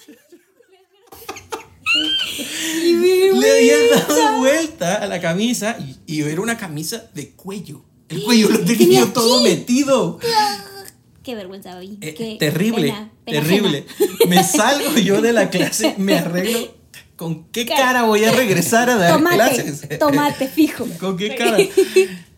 [3.32, 4.38] Le habían dado
[4.80, 7.82] vuelta a la camisa y, y era una camisa de cuello.
[8.08, 9.48] El cuello lo tenía todo aquí.
[9.50, 10.18] metido.
[11.22, 11.98] Qué vergüenza, Bobby.
[12.00, 13.86] Eh, Qué terrible, pena, pena terrible.
[14.28, 16.78] Me salgo yo de la clase, me arreglo.
[17.16, 18.04] ¿Con qué Cara.
[18.04, 19.98] voy a regresar a dar Tomate, clases?
[19.98, 20.86] tomate fijo.
[20.98, 21.58] ¿Con qué cara?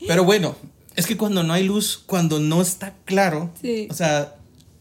[0.08, 0.56] Pero bueno,
[0.96, 3.86] es que cuando no hay luz, cuando no está claro, Sí.
[3.88, 4.34] o sea,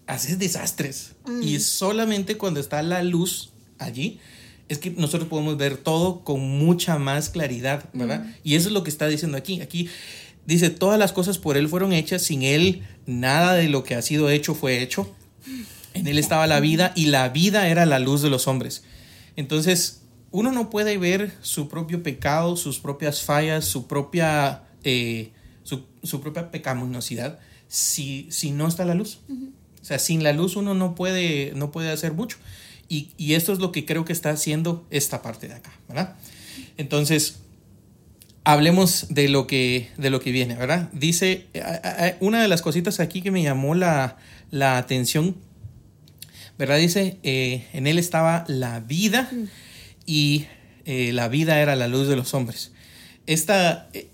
[0.07, 1.11] haces desastres.
[1.43, 4.19] Y solamente cuando está la luz allí,
[4.71, 8.25] es que nosotros podemos ver todo con mucha más claridad, ¿verdad?
[8.41, 9.59] Y eso es lo que está diciendo aquí.
[9.59, 9.89] Aquí
[10.45, 14.01] dice, todas las cosas por Él fueron hechas, sin Él nada de lo que ha
[14.01, 15.13] sido hecho fue hecho.
[15.93, 18.83] En Él estaba la vida y la vida era la luz de los hombres.
[19.35, 25.31] Entonces, uno no puede ver su propio pecado, sus propias fallas, su propia, eh,
[25.63, 29.19] su, su propia pecaminosidad si, si no está la luz.
[29.81, 32.37] O sea, sin la luz uno no puede, no puede hacer mucho.
[32.93, 36.15] Y, esto es lo que creo que está haciendo esta parte de acá, ¿verdad?
[36.75, 37.37] Entonces,
[38.43, 40.89] hablemos de lo que, de lo que viene, ¿verdad?
[40.91, 44.17] Dice, a- a- a- una de las cositas aquí que me llamó la,
[44.49, 45.37] la atención,
[46.57, 46.79] ¿verdad?
[46.79, 49.31] Dice, eh, en él estaba la vida
[50.05, 50.47] y
[50.85, 52.71] eh, la vida era la luz de los hombres.
[53.25, 54.09] Esta, eh,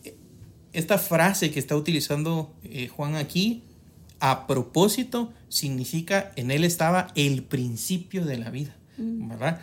[0.73, 3.63] esta frase que está utilizando eh, Juan aquí,
[4.19, 9.61] a propósito, significa en él estaba el principio de la vida, ¿verdad?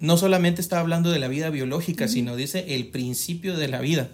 [0.00, 4.08] No solamente está hablando de la vida biológica, sino dice el principio de la vida.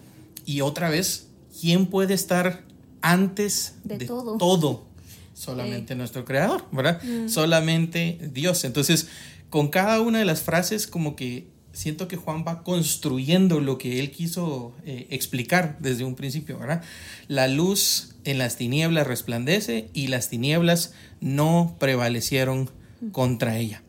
[0.44, 1.28] Y otra vez,
[1.60, 2.64] ¿quién puede estar
[3.00, 4.36] antes De de, todo.
[4.36, 4.86] todo?
[5.34, 7.00] Solamente nuestro creador, ¿verdad?
[7.28, 8.64] Solamente Dios.
[8.64, 9.08] Entonces,
[9.50, 14.00] con cada una de las frases, como que siento que Juan va construyendo lo que
[14.00, 16.82] él quiso eh, explicar desde un principio, ¿verdad?
[17.28, 22.68] La luz en las tinieblas resplandece y las tinieblas no prevalecieron
[23.12, 23.84] contra ella.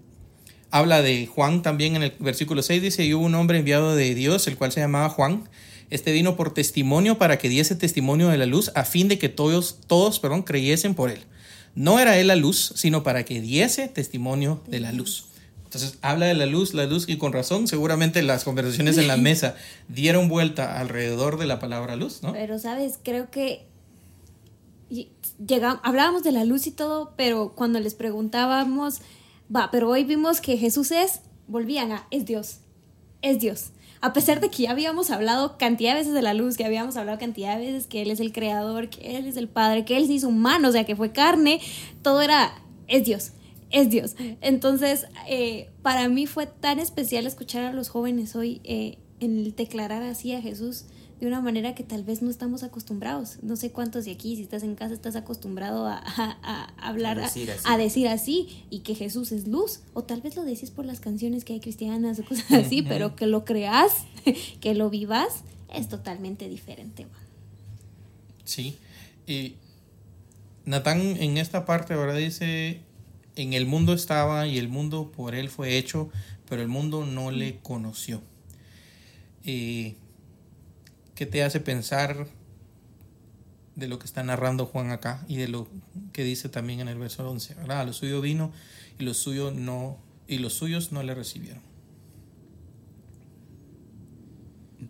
[0.69, 4.13] Habla de Juan también en el versículo 6, dice, y hubo un hombre enviado de
[4.13, 5.49] Dios, el cual se llamaba Juan.
[5.89, 9.29] Este vino por testimonio para que diese testimonio de la luz, a fin de que
[9.29, 11.23] todos, todos perdón, creyesen por él.
[11.73, 15.25] No era él la luz, sino para que diese testimonio de la luz.
[15.69, 19.17] Entonces habla de la luz, la luz, y con razón, seguramente las conversaciones en la
[19.29, 19.55] mesa
[19.87, 22.33] dieron vuelta alrededor de la palabra luz, ¿no?
[22.33, 22.97] Pero, ¿sabes?
[23.03, 23.67] Creo que
[24.89, 25.09] y-
[25.45, 29.01] llegam- hablábamos de la luz y todo, pero cuando les preguntábamos,
[29.55, 32.57] va, pero hoy vimos que Jesús es, volvían a, es Dios,
[33.21, 33.65] es Dios.
[34.01, 36.95] a pesar de que ya habíamos hablado cantidad de veces de la luz, que habíamos
[36.95, 39.97] hablado cantidad de veces que Él es el creador, que Él es el Padre, que
[39.97, 41.59] Él se hizo humano, o sea, que fue carne,
[42.01, 42.53] todo era,
[42.87, 43.33] es Dios,
[43.71, 44.15] es Dios.
[44.41, 50.03] Entonces, eh, para mí fue tan especial escuchar a los jóvenes hoy eh, en declarar
[50.03, 50.85] así a Jesús
[51.19, 53.39] de una manera que tal vez no estamos acostumbrados.
[53.41, 55.97] No sé cuántos de aquí, si estás en casa, estás acostumbrado a,
[56.77, 58.63] hablar, a decir, así.
[58.69, 59.81] y que Jesús es luz.
[59.93, 63.15] O tal vez lo decís por las canciones que hay cristianas o cosas así, pero
[63.15, 64.05] que lo creas,
[64.61, 67.05] que lo vivas, es totalmente diferente.
[68.45, 68.77] Sí.
[69.27, 69.55] Y
[70.65, 72.79] Natán en esta parte ahora dice,
[73.41, 76.09] en el mundo estaba y el mundo por él fue hecho,
[76.47, 78.21] pero el mundo no le conoció.
[79.43, 79.95] Y
[81.19, 82.27] ¿Qué te hace pensar
[83.75, 85.67] de lo que está narrando Juan acá y de lo
[86.13, 87.57] que dice también en el verso 11?
[87.67, 88.53] A lo suyo vino
[88.97, 89.97] y los suyos no
[90.29, 91.61] y los suyos no le recibieron.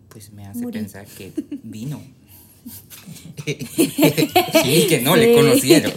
[0.08, 1.32] Pues me hace pensar que
[1.64, 2.00] vino.
[3.44, 5.92] sí, que no le conocieron.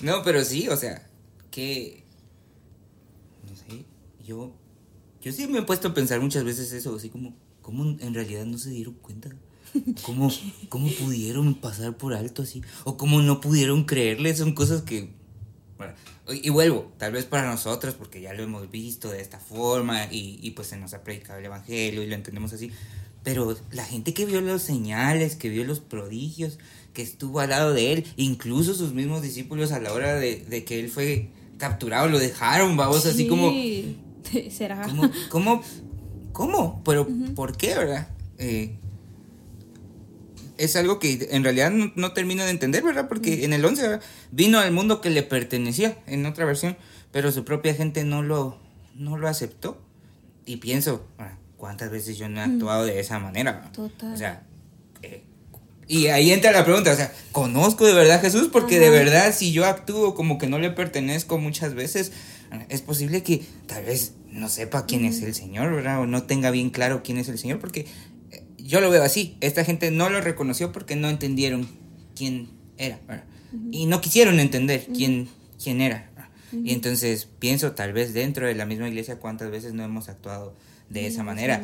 [0.00, 1.06] No, pero sí, o sea,
[1.54, 2.04] que
[3.48, 3.84] no sé,
[4.24, 4.52] yo
[5.22, 8.44] yo sí me he puesto a pensar muchas veces eso, así como ¿Cómo en realidad
[8.44, 9.30] no se dieron cuenta?
[10.02, 10.30] ¿Cómo,
[10.68, 12.62] ¿Cómo pudieron pasar por alto así?
[12.84, 14.36] ¿O cómo no pudieron creerle?
[14.36, 15.08] Son cosas que...
[15.78, 15.94] Bueno,
[16.28, 20.38] y vuelvo, tal vez para nosotros, porque ya lo hemos visto de esta forma y,
[20.42, 22.70] y pues se nos ha predicado el Evangelio y lo entendemos así.
[23.22, 26.58] Pero la gente que vio los señales, que vio los prodigios,
[26.92, 30.64] que estuvo al lado de él, incluso sus mismos discípulos a la hora de, de
[30.64, 33.52] que él fue capturado, lo dejaron, vamos, así como...
[34.50, 34.82] ¿Será?
[34.88, 35.62] ¿Cómo, cómo
[36.34, 36.82] ¿Cómo?
[36.84, 38.08] ¿Pero por qué, verdad?
[38.38, 38.76] Eh,
[40.58, 43.06] es algo que en realidad no, termino de entender, ¿verdad?
[43.08, 44.00] Porque en el 11
[44.32, 46.76] vino al mundo que le pertenecía, en otra versión,
[47.12, 48.58] pero su propia gente no lo,
[48.96, 49.80] no lo aceptó.
[50.44, 51.06] Y pienso,
[51.56, 53.70] ¿cuántas veces yo no he actuado de esa manera?
[53.70, 54.12] Total.
[54.12, 54.42] O sea,
[55.86, 58.48] y ahí entra la pregunta, o sea, ¿conozco de verdad a Jesús?
[58.50, 62.12] Porque de verdad si yo actúo como que no le pertenezco muchas veces,
[62.68, 66.00] es posible que tal vez no sepa quién es el Señor, ¿verdad?
[66.00, 67.86] O no tenga bien claro quién es el Señor, porque
[68.30, 71.68] eh, yo lo veo así, esta gente no lo reconoció porque no entendieron
[72.16, 73.24] quién era, ¿verdad?
[73.70, 75.28] Y no quisieron entender quién,
[75.62, 76.10] quién era.
[76.52, 80.56] Y entonces pienso, tal vez dentro de la misma iglesia, cuántas veces no hemos actuado
[80.88, 81.62] de esa manera,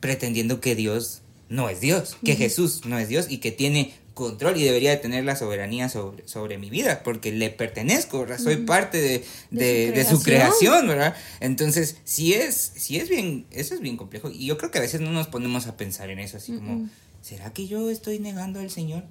[0.00, 4.56] pretendiendo que Dios no es Dios, que Jesús no es Dios y que tiene control
[4.56, 9.24] y debería de tener la soberanía sobre, sobre mi vida, porque le pertenezco, Soy parte
[9.50, 11.16] de, su, creación, ¿verdad?
[11.40, 14.30] Entonces, si es, si es bien, eso es bien complejo.
[14.30, 16.88] Y yo creo que a veces no nos ponemos a pensar en eso, así como,
[17.20, 19.04] ¿será que yo estoy negando al Señor?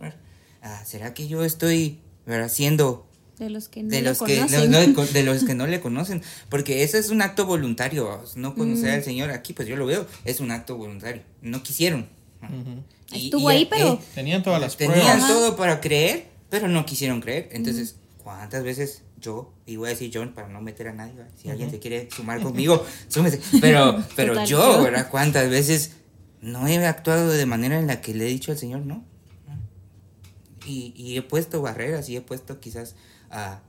[0.62, 2.50] Ah, ¿Será que yo estoy, ¿verdad?
[2.50, 3.06] Siendo
[3.38, 7.00] de los que no de los que de los que no le conocen porque ese
[7.00, 10.52] es un acto voluntario no conocer al señor aquí pues yo lo veo es un
[10.52, 12.10] acto voluntario no quisieron
[13.12, 13.94] Estuvo ahí, pero.
[13.94, 14.98] Eh, tenían todas las pruebas.
[14.98, 17.50] Tenían todo para creer, pero no quisieron creer.
[17.52, 21.50] Entonces, ¿cuántas veces yo, y voy a decir John para no meter a nadie, si
[21.50, 23.42] alguien se quiere sumar conmigo, súmese.
[23.60, 25.10] Pero, pero yo, ¿verdad?
[25.10, 25.94] ¿Cuántas veces
[26.42, 29.04] no he actuado de manera en la que le he dicho al Señor no?
[30.66, 32.96] Y, y he puesto barreras y he puesto quizás
[33.32, 33.62] a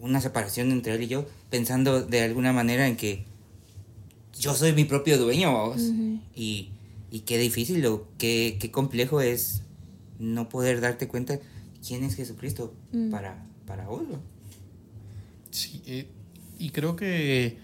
[0.00, 3.24] una separación entre él y yo, pensando de alguna manera en que
[4.38, 5.82] yo soy mi propio dueño, vamos.
[6.34, 6.70] Y
[7.12, 9.64] y qué difícil o qué, complejo es
[10.18, 11.38] no poder darte cuenta
[11.86, 13.10] quién es Jesucristo mm.
[13.10, 14.02] para, para vos.
[15.50, 16.06] Sí, eh,
[16.58, 17.58] y creo que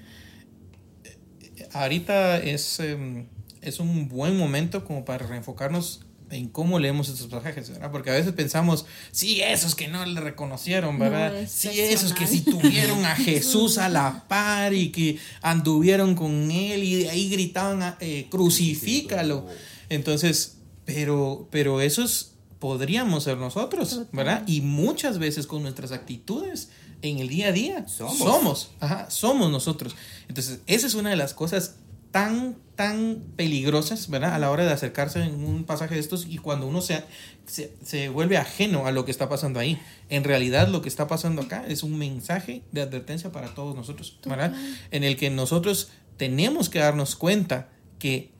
[1.05, 3.27] eh, ahorita es, em,
[3.63, 7.91] es un buen momento como para reenfocarnos en cómo leemos estos pasajes, ¿verdad?
[7.91, 11.33] Porque a veces pensamos, sí, esos que no le reconocieron, ¿verdad?
[11.49, 16.83] sí, esos que sí tuvieron a Jesús a la par y que anduvieron con él
[16.83, 19.47] y de ahí gritaban, eh, crucifícalo.
[19.88, 24.43] Entonces, pero, pero esos podríamos ser nosotros, ¿verdad?
[24.47, 26.71] Y muchas veces con nuestras actitudes
[27.03, 29.95] en el día a día somos, somos, ajá, somos nosotros.
[30.29, 31.77] Entonces, esa es una de las cosas
[32.11, 34.35] tan, tan peligrosas, ¿verdad?
[34.35, 37.05] A la hora de acercarse en un pasaje de estos y cuando uno se,
[37.47, 39.81] se, vuelve ajeno a lo que está pasando ahí.
[40.09, 44.18] En realidad lo que está pasando acá es un mensaje de advertencia para todos nosotros,
[44.25, 44.55] ¿verdad?
[44.90, 47.68] En el que nosotros tenemos que darnos cuenta
[47.99, 48.33] que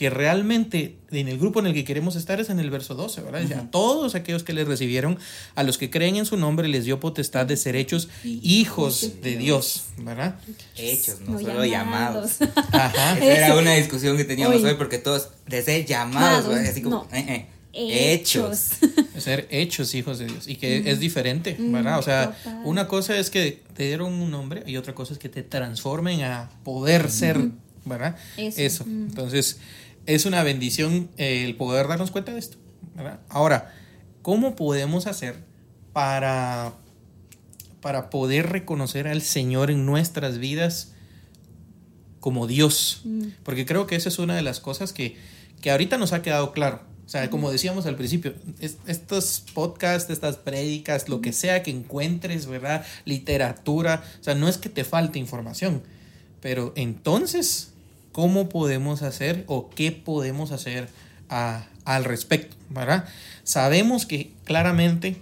[0.00, 3.20] que realmente en el grupo en el que queremos estar es en el verso 12,
[3.20, 3.52] ¿verdad?
[3.52, 5.18] A todos aquellos que les recibieron,
[5.54, 9.36] a los que creen en su nombre, les dio potestad de ser hechos hijos de
[9.36, 10.36] Dios, ¿verdad?
[10.74, 12.38] Hechos, no, solo llamados.
[12.72, 13.18] Ajá.
[13.18, 17.06] Esa era una discusión que teníamos hoy, porque todos, de ser llamados, así como...
[17.12, 18.70] Eh, eh, hechos.
[19.18, 20.48] Ser hechos hijos de Dios.
[20.48, 21.98] Y que es diferente, ¿verdad?
[21.98, 22.34] O sea,
[22.64, 26.22] una cosa es que te dieron un nombre y otra cosa es que te transformen
[26.22, 27.50] a poder ser
[27.84, 28.16] ¿verdad?
[28.36, 28.60] Eso.
[28.60, 28.84] Eso.
[28.86, 29.06] Mm.
[29.08, 29.58] Entonces,
[30.06, 32.56] es una bendición eh, el poder darnos cuenta de esto,
[32.94, 33.20] ¿verdad?
[33.28, 33.74] Ahora,
[34.22, 35.36] ¿cómo podemos hacer
[35.92, 36.72] para,
[37.80, 40.92] para poder reconocer al Señor en nuestras vidas
[42.20, 43.02] como Dios?
[43.04, 43.28] Mm.
[43.42, 45.16] Porque creo que esa es una de las cosas que,
[45.60, 46.82] que ahorita nos ha quedado claro.
[47.06, 51.70] O sea, como decíamos al principio, es- estos podcasts, estas prédicas, lo que sea que
[51.72, 52.84] encuentres, ¿verdad?
[53.04, 55.82] Literatura, o sea, no es que te falte información,
[56.40, 57.72] pero entonces,
[58.12, 60.88] ¿cómo podemos hacer o qué podemos hacer
[61.28, 63.04] a- al respecto, ¿verdad?
[63.44, 65.16] Sabemos que claramente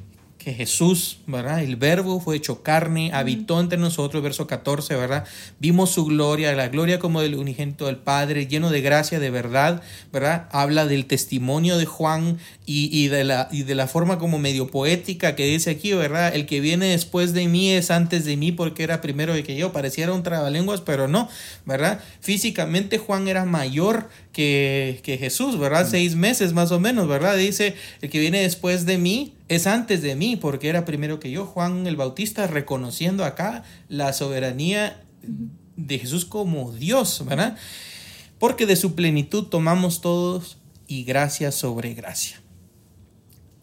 [0.49, 1.63] que Jesús, ¿verdad?
[1.63, 5.25] El verbo fue hecho carne, habitó entre nosotros, verso 14, ¿verdad?
[5.59, 9.83] Vimos su gloria, la gloria como del unigénito del Padre, lleno de gracia, de verdad,
[10.11, 10.49] ¿verdad?
[10.51, 14.69] Habla del testimonio de Juan y, y de, la, y de la forma como medio
[14.69, 16.35] poética que dice aquí, ¿verdad?
[16.35, 19.55] El que viene después de mí es antes de mí porque era primero de que
[19.55, 21.29] yo, pareciera un trabalenguas, pero no,
[21.67, 22.01] ¿verdad?
[22.21, 25.89] Físicamente Juan era mayor que, que Jesús, ¿verdad?
[25.91, 27.37] Seis meses más o menos, ¿verdad?
[27.37, 31.33] Dice, el que viene después de mí es antes de mí porque era primero que
[31.33, 31.45] yo.
[31.45, 35.03] Juan el Bautista reconociendo acá la soberanía
[35.75, 37.57] de Jesús como Dios, ¿verdad?
[38.39, 42.41] Porque de su plenitud tomamos todos y gracia sobre gracia.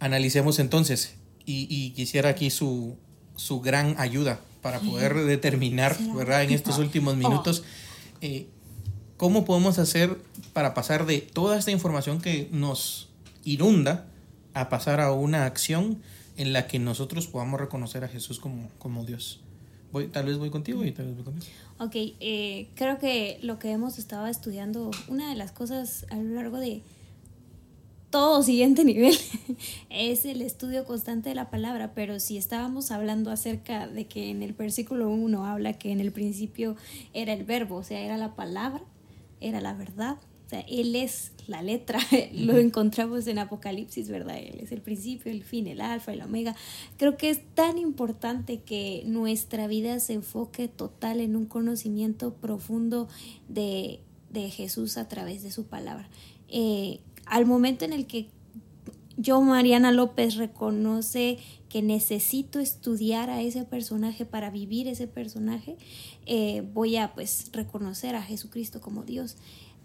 [0.02, 2.98] Analicemos entonces y, y quisiera aquí su,
[3.38, 5.98] su gran ayuda para poder determinar.
[6.14, 6.44] ¿verdad?
[6.44, 7.64] En estos últimos minutos,
[8.20, 8.50] eh,
[9.18, 10.18] ¿cómo podemos hacer
[10.54, 13.10] para pasar de toda esta información que nos
[13.44, 14.08] inunda
[14.54, 16.02] a pasar a una acción
[16.38, 19.42] en la que nosotros podamos reconocer a Jesús como, como Dios?
[19.92, 21.46] Voy, tal vez voy contigo y tal vez voy contigo.
[21.78, 26.36] Ok, eh, creo que lo que hemos estado estudiando, una de las cosas a lo
[26.36, 26.82] largo de
[28.10, 29.18] todo siguiente nivel
[29.90, 34.42] es el estudio constante de la palabra, pero si estábamos hablando acerca de que en
[34.42, 36.78] el versículo 1 habla que en el principio
[37.14, 38.82] era el verbo, o sea, era la palabra,
[39.48, 42.00] era la verdad, o sea, Él es la letra,
[42.34, 44.38] lo encontramos en Apocalipsis, ¿verdad?
[44.38, 46.56] Él es el principio, el fin, el alfa, el omega.
[46.98, 53.08] Creo que es tan importante que nuestra vida se enfoque total en un conocimiento profundo
[53.48, 56.08] de, de Jesús a través de su palabra.
[56.48, 58.28] Eh, al momento en el que
[59.18, 61.38] yo, Mariana López, reconoce
[61.70, 65.78] que necesito estudiar a ese personaje para vivir ese personaje,
[66.26, 69.36] eh, voy a pues reconocer a Jesucristo como Dios.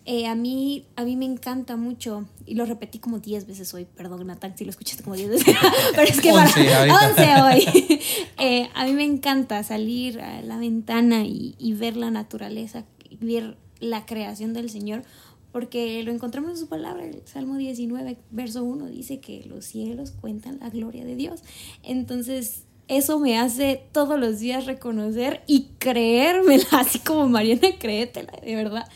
[0.06, 3.84] Eh, a, mí, a mí me encanta mucho, y lo repetí como 10 veces hoy,
[3.84, 5.56] perdón Natán si lo escuchaste como 10 veces,
[5.94, 7.08] pero es que para 11 ahorita.
[7.08, 8.00] 11 hoy.
[8.42, 12.86] Eh, a mí me encanta salir a la ventana y, y ver la naturaleza,
[13.20, 15.02] ver la creación del Señor,
[15.52, 20.12] porque lo encontramos en su palabra, el Salmo 19, verso 1, dice que los cielos
[20.12, 21.42] cuentan la gloria de Dios.
[21.82, 28.54] Entonces, eso me hace todos los días reconocer y creérmela, así como Mariana, créetela, de
[28.54, 28.88] verdad,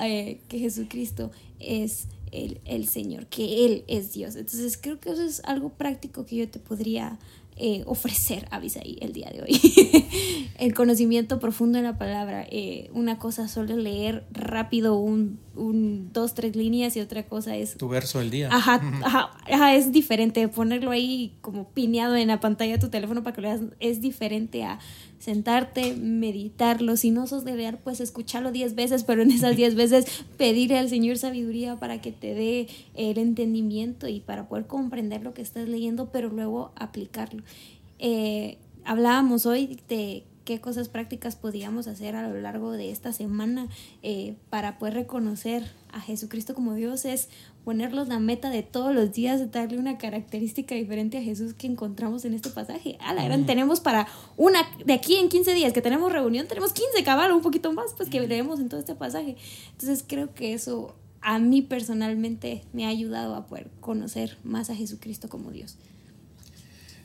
[0.00, 4.36] eh, que Jesucristo es el, el Señor, que Él es Dios.
[4.36, 7.18] Entonces, creo que eso es algo práctico que yo te podría
[7.56, 9.60] eh, ofrecer a Bisaí el día de hoy.
[10.58, 12.46] el conocimiento profundo de la palabra.
[12.50, 17.76] Eh, una cosa solo leer rápido un, un, dos, tres líneas y otra cosa es
[17.76, 18.48] Tu verso del día.
[18.50, 20.46] Ajá, ajá, ajá, es diferente.
[20.48, 24.00] Ponerlo ahí como pineado en la pantalla de tu teléfono para que lo veas es
[24.00, 24.78] diferente a
[25.18, 26.96] sentarte, meditarlo.
[26.96, 30.78] Si no sos de leer, pues escucharlo diez veces, pero en esas diez veces pedirle
[30.78, 35.42] al Señor sabiduría para que te dé el entendimiento y para poder comprender lo que
[35.42, 37.42] estás leyendo, pero luego aplicarlo.
[37.98, 43.68] Eh, hablábamos hoy de qué cosas prácticas podíamos hacer a lo largo de esta semana
[44.02, 47.28] eh, para poder reconocer a Jesucristo como Dios es
[47.64, 52.24] ponerlos la meta de todos los días, darle una característica diferente a Jesús que encontramos
[52.24, 52.98] en este pasaje.
[53.00, 56.72] A la gran, tenemos para una, de aquí en 15 días que tenemos reunión, tenemos
[56.72, 59.36] 15 caballos, un poquito más, pues que leemos en todo este pasaje.
[59.72, 64.74] Entonces creo que eso a mí personalmente me ha ayudado a poder conocer más a
[64.74, 65.76] Jesucristo como Dios.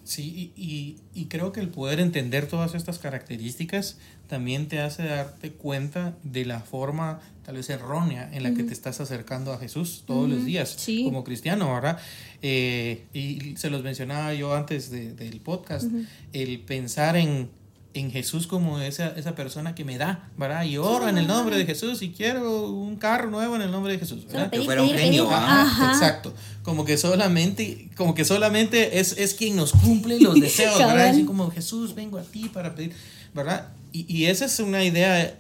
[0.08, 5.04] Sí, y, y, y, creo que el poder entender todas estas características también te hace
[5.04, 8.56] darte cuenta de la forma tal vez errónea en la uh -huh.
[8.56, 10.36] que te estás acercando a Jesús todos uh -huh.
[10.36, 11.04] los días sí.
[11.04, 12.00] como cristiano, ¿verdad?
[12.42, 16.08] Eh, y se los mencionaba yo antes de, del podcast, uh -huh.
[16.32, 17.50] el pensar en,
[17.94, 20.64] en Jesús como esa, esa persona que me da, ¿verdad?
[20.64, 23.72] Y oro sí, en el nombre de Jesús y quiero un carro nuevo en el
[23.72, 24.52] nombre de Jesús, ¿verdad?
[24.52, 26.34] Que fuera un genio, Ajá, Exacto.
[26.64, 31.10] Como que solamente, como que solamente es, es quien nos cumple los deseos, ¿verdad?
[31.10, 32.94] Así como Jesús, vengo a ti para pedir,
[33.34, 33.70] ¿verdad?
[33.92, 35.40] Y, y esa es una idea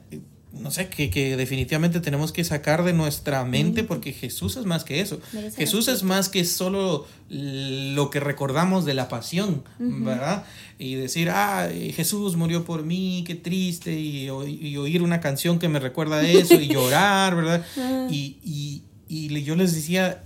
[0.59, 4.83] no sé, que, que, definitivamente tenemos que sacar de nuestra mente porque Jesús es más
[4.83, 5.19] que eso.
[5.55, 10.45] Jesús es más que solo lo que recordamos de la pasión, ¿verdad?
[10.79, 15.79] Y decir, ah, Jesús murió por mí, qué triste, y, oír una canción que me
[15.79, 17.65] recuerda a eso, y llorar, ¿verdad?
[17.77, 18.07] Ah.
[18.09, 20.23] y, y, y yo les decía,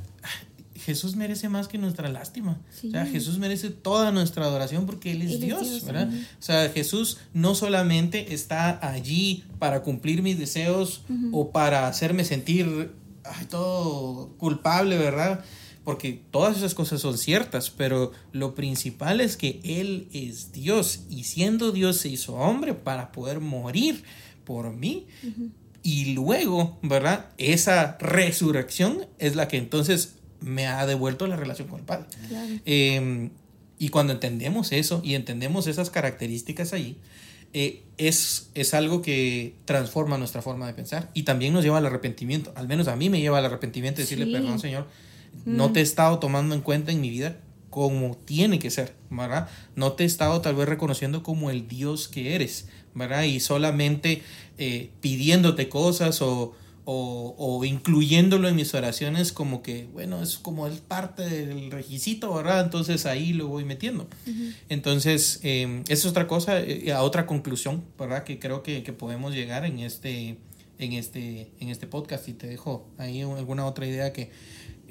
[0.86, 2.60] Jesús merece más que nuestra lástima.
[2.86, 6.10] O sea, Jesús merece toda nuestra adoración porque Él es, Dios, ¿verdad?
[6.10, 12.92] O sea, Jesús no solamente está allí para cumplir mis deseos o para hacerme sentir
[13.50, 15.44] todo culpable, ¿verdad?
[15.84, 21.24] Porque todas esas cosas son ciertas, pero lo principal es que Él es Dios y
[21.24, 24.04] siendo Dios se hizo hombre para poder morir
[24.46, 25.08] por mí.
[25.84, 27.32] Y luego, ¿verdad?
[27.38, 32.06] Esa resurrección es la que entonces me ha devuelto la relación con el Padre.
[32.66, 33.30] Em,
[33.80, 36.98] y cuando entendemos eso y entendemos esas características ahí,
[37.54, 41.86] eh, es, es algo que transforma nuestra forma de pensar y también nos lleva al
[41.86, 42.54] arrepentimiento.
[42.56, 44.88] Al menos a mí me lleva al arrepentimiento decirle, perdón, Señor,
[45.46, 45.74] no mm.
[45.74, 47.38] te he estado tomando en cuenta en mi vida
[47.70, 49.50] como tiene que ser, ¿verdad?
[49.76, 53.24] No te he estado tal vez reconociendo como el Dios que eres, ¿verdad?
[53.24, 54.22] Y solamente
[54.58, 56.54] eh, pidiéndote cosas o,
[56.86, 62.62] o, incluyéndolo en mis oraciones como que, bueno, es como es parte del requisito, ¿verdad?
[62.64, 64.08] Entonces ahí lo voy metiendo.
[64.70, 68.24] Entonces, eh, esa es otra cosa, eh, a otra conclusión, ¿verdad?
[68.24, 70.38] Que creo que, que, podemos llegar en este,
[70.80, 74.32] en, este, en este podcast y te dejo ahí alguna otra idea que,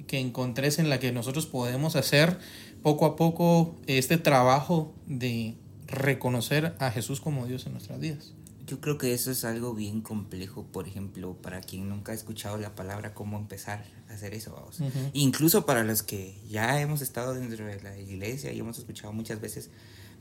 [0.07, 2.39] que encontres en la que nosotros podemos hacer
[2.83, 8.33] poco a poco este trabajo de reconocer a Jesús como Dios en nuestras vidas.
[8.71, 12.57] Yo creo que eso es algo bien complejo, por ejemplo, para quien nunca ha escuchado
[12.57, 14.79] la palabra, cómo empezar a hacer eso, vamos.
[15.13, 19.41] Incluso para los que ya hemos estado dentro de la iglesia y hemos escuchado muchas
[19.41, 19.71] veces,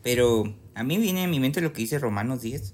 [0.01, 2.73] pero a mí viene a mi mente lo que dice Romanos 10,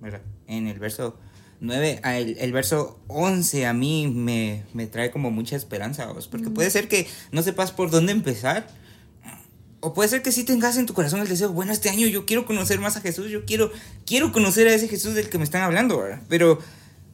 [0.00, 0.22] ¿verdad?
[0.48, 1.20] En el verso
[1.60, 6.50] 9, el, el, verso 11 a mí me, me trae como mucha esperanza, vamos, porque
[6.50, 8.66] puede ser que no sepas por dónde empezar,
[9.86, 12.26] o puede ser que sí tengas en tu corazón el deseo, bueno, este año yo
[12.26, 13.70] quiero conocer más a Jesús, yo quiero,
[14.04, 16.22] quiero conocer a ese Jesús del que me están hablando, ¿verdad?
[16.28, 16.58] Pero,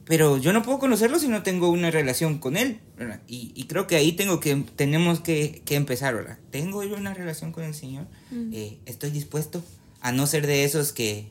[0.05, 3.21] pero yo no puedo conocerlo si no tengo una relación con Él, ¿verdad?
[3.27, 6.39] Y, creo que ahí tengo que, tenemos que, empezar, ¿verdad?
[6.49, 8.07] ¿Tengo yo una relación con el Señor?
[8.51, 9.63] Eh, ¿Estoy dispuesto
[10.01, 11.27] a no ser de esos que,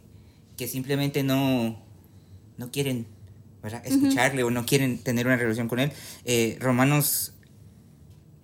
[0.57, 1.77] que simplemente no,
[2.57, 3.05] no quieren,
[3.65, 3.83] ¿verdad?
[3.85, 5.91] Escucharle o no quieren tener una relación con Él?
[6.25, 7.32] Eh, Romanos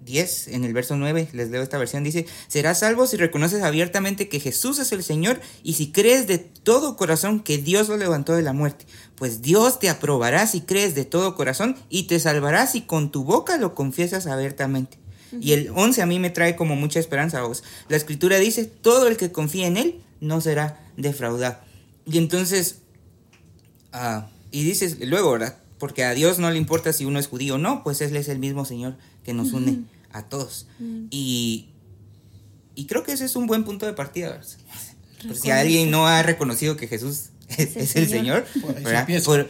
[0.09, 4.29] 10, en el verso 9, les leo esta versión, dice, serás salvo si reconoces abiertamente
[4.29, 8.35] que Jesús es el Señor y si crees de todo corazón que Dios lo levantó
[8.35, 8.87] de la muerte.
[9.15, 13.25] Pues Dios te aprobará si crees de todo corazón y te salvará si con tu
[13.25, 14.99] boca lo confiesas abiertamente.
[15.41, 17.63] Y el 11 a mí me trae como mucha esperanza a vos.
[17.89, 21.59] La escritura dice, todo el que confía en Él no será defraudado.
[22.07, 22.79] Y entonces,
[23.93, 25.59] ah, y dices luego, ¿verdad?
[25.79, 28.29] Porque a Dios no le importa si uno es judío o no, pues Él es
[28.29, 30.67] el mismo Señor que nos une a todos.
[30.79, 31.07] Mm.
[31.11, 31.69] Y,
[32.75, 34.41] y creo que ese es un buen punto de partida.
[35.35, 38.45] si alguien no ha reconocido que Jesús es, el Señor,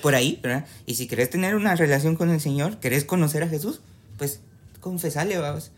[0.00, 0.66] por, ahí, ¿verdad?
[0.86, 3.80] Y si querés tener una relación con el Señor, querés conocer a Jesús,
[4.16, 4.40] pues
[4.80, 5.72] confesale, vamos.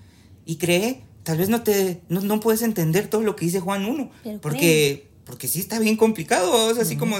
[0.45, 4.11] Y cree, tal vez no te no, puedes entender todo lo que dice Juan 1,
[4.41, 7.19] porque, porque sí está bien complicado, así como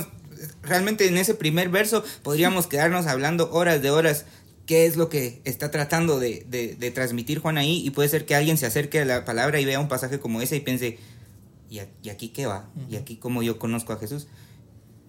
[0.63, 4.25] realmente en ese primer verso podríamos quedarnos hablando horas de horas
[4.71, 8.37] qué es lo que está tratando de, de, transmitir Juan ahí y puede ser que
[8.37, 10.97] alguien se acerque a la palabra y vea un pasaje como ese y piense,
[11.69, 12.71] ¿y, aquí qué va?
[12.89, 14.29] ¿Y aquí cómo yo conozco a Jesús?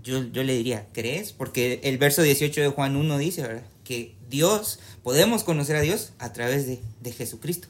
[0.02, 1.32] Yo, yo le diría, ¿crees?
[1.32, 3.64] Porque el verso 18 de Juan 1 dice, ¿verdad?
[3.84, 7.68] Que Dios, podemos conocer a Dios a través de, de Jesucristo.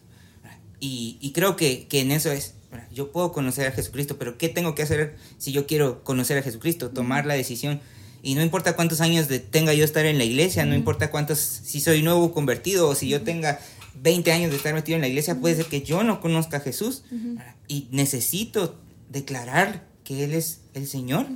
[0.80, 2.54] Y, y, creo que, que en eso es,
[2.94, 6.42] yo puedo conocer a Jesucristo, pero ¿qué tengo que hacer si yo quiero conocer a
[6.42, 6.90] Jesucristo?
[6.90, 7.82] Tomar la decisión
[8.24, 11.40] y no importa cuántos años de, tenga yo estar en la iglesia, no importa cuántos,
[11.40, 13.60] si soy nuevo convertido o si yo tenga
[14.02, 16.60] 20 años de estar metido en la iglesia, puede ser que yo no conozca a
[16.60, 17.04] Jesús
[17.68, 21.28] y necesito declarar que Él es el Señor.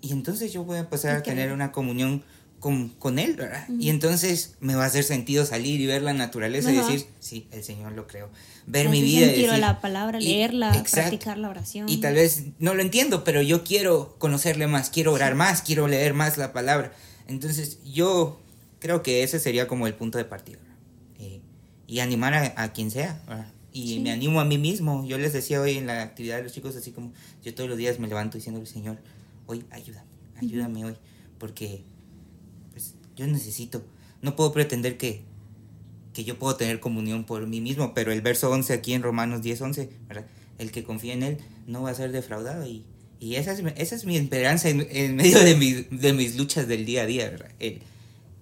[0.00, 2.22] Y entonces yo voy a pasar a tener una comunión
[2.60, 3.66] con, con Él, ¿verdad?
[3.68, 7.48] Y entonces me va a hacer sentido salir y ver la naturaleza y decir, sí,
[7.50, 8.30] el Señor lo creo
[8.70, 9.32] ver mi vida.
[9.32, 11.88] Quiero la palabra, leerla, practicar la oración.
[11.88, 15.88] Y tal vez no lo entiendo, pero yo quiero conocerle más, quiero orar más, quiero
[15.88, 16.92] leer más la palabra.
[17.26, 18.40] Entonces yo
[18.78, 20.58] creo que ese sería como el punto de partida.
[21.18, 21.40] Eh,
[21.86, 23.20] y animar a, quien sea.
[23.72, 25.04] Y me animo a mí mismo.
[25.06, 27.78] Yo les decía hoy en la actividad de los chicos, así como yo todos los
[27.78, 28.98] días me levanto diciendo al Señor,
[29.46, 30.08] hoy ayúdame,
[30.40, 30.96] ayúdame hoy,
[31.38, 31.82] porque
[33.20, 33.84] yo necesito,
[34.22, 35.22] no puedo pretender que
[36.12, 39.42] que yo puedo tener comunión por mí mismo, pero el verso 11 aquí en Romanos
[39.42, 40.26] 10, 11, ¿verdad?
[40.58, 42.84] El que confía en Él no va a ser defraudado y,
[43.20, 46.84] Y esa es, esa es mi esperanza en, medio de, mis- de mis luchas del
[46.84, 47.52] día a día, ¿verdad?
[47.60, 47.82] Él,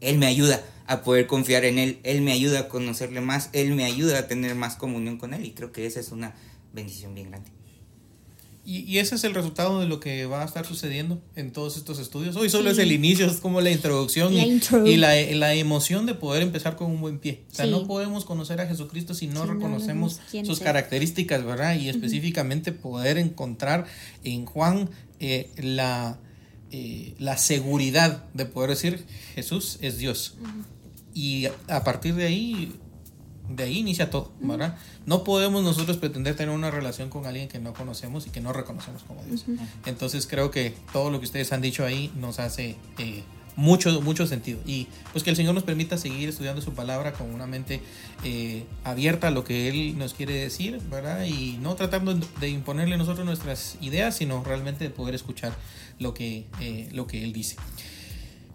[0.00, 3.74] él me ayuda a poder confiar en Él, Él me ayuda a conocerle más, Él
[3.74, 6.34] me ayuda a tener más comunión con Él y creo que esa es una
[6.72, 7.50] bendición bien grande.
[8.70, 11.78] Y, y ese es el resultado de lo que va a estar sucediendo en todos
[11.78, 12.36] estos estudios.
[12.36, 14.86] Hoy solo es el inicio, es como la introducción La y, intro.
[14.86, 17.44] y la, la emoción de poder empezar con un buen pie.
[17.50, 17.70] O sea, Sí.
[17.70, 21.76] no podemos conocer a Jesucristo si no Si reconocemos sus características, ¿verdad?
[21.76, 23.86] Y específicamente poder encontrar
[24.22, 26.18] en Juan eh, la,
[26.70, 30.34] eh, la seguridad de poder decir Jesús es Dios.
[31.14, 32.74] Y a partir de ahí,
[33.48, 34.76] de ahí inicia todo, ¿verdad?
[35.06, 38.52] No podemos nosotros pretender tener una relación con alguien que no conocemos y que no
[38.52, 39.44] reconocemos como Dios.
[39.86, 43.22] Entonces creo que todo lo que ustedes han dicho ahí nos hace eh,
[43.58, 44.60] mucho, mucho sentido.
[44.64, 47.80] Y pues que el Señor nos permita seguir estudiando su palabra con una mente
[48.22, 51.24] eh, abierta a lo que Él nos quiere decir, ¿verdad?
[51.24, 55.52] Y no tratando de imponerle nosotros nuestras ideas, sino realmente de poder escuchar
[55.98, 57.56] lo que, eh, lo que Él dice.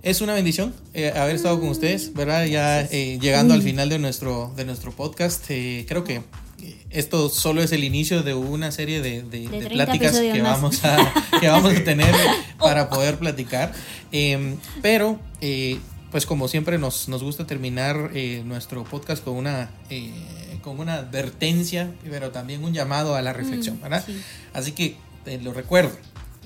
[0.04, 2.46] Es una bendición eh, haber estado con ustedes, ¿verdad?
[2.46, 5.46] Ya eh, llegando al final de nuestro, de nuestro podcast.
[5.50, 6.16] eh, creo que
[6.62, 10.20] eh, esto solo es el inicio de una serie de, de- De de 30 pláticas
[10.20, 10.52] que más.
[10.62, 12.14] vamos, a, que vamos a tener
[12.60, 13.72] para poder platicar.
[14.12, 15.80] Eh, pero, eh,
[16.12, 20.12] pues como siempre nos, nos gusta terminar eh, nuestro podcast con una, eh,
[20.62, 24.04] con una advertencia, pero también un llamado a la reflexión, ¿verdad?
[24.06, 24.22] sí.
[24.52, 25.96] Así que eh, lo recuerdo.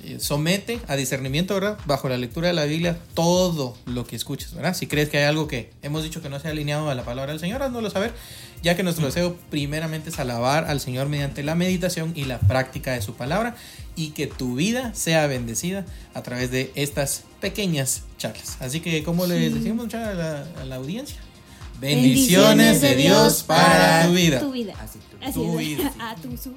[0.03, 1.77] Eh, somete a discernimiento, ¿verdad?
[1.85, 4.73] Bajo la lectura de la Biblia, todo lo que escuches, ¿verdad?
[4.73, 7.03] Si crees que hay algo que hemos dicho que no se ha alineado a la
[7.03, 8.13] palabra del Señor, haznoslo saber,
[8.63, 12.93] ya que nuestro deseo primeramente es alabar al Señor mediante la meditación y la práctica
[12.93, 13.55] de su palabra
[13.95, 18.57] y que tu vida sea bendecida a través de estas pequeñas charlas.
[18.59, 21.17] Así que, ¿cómo les decimos a la, a la audiencia?
[21.79, 24.39] Bendiciones de Dios para tu vida.
[24.39, 24.73] Tu vida.
[24.81, 25.17] Así tú.
[25.21, 25.93] Así Tu vida.
[25.99, 26.51] A tu su.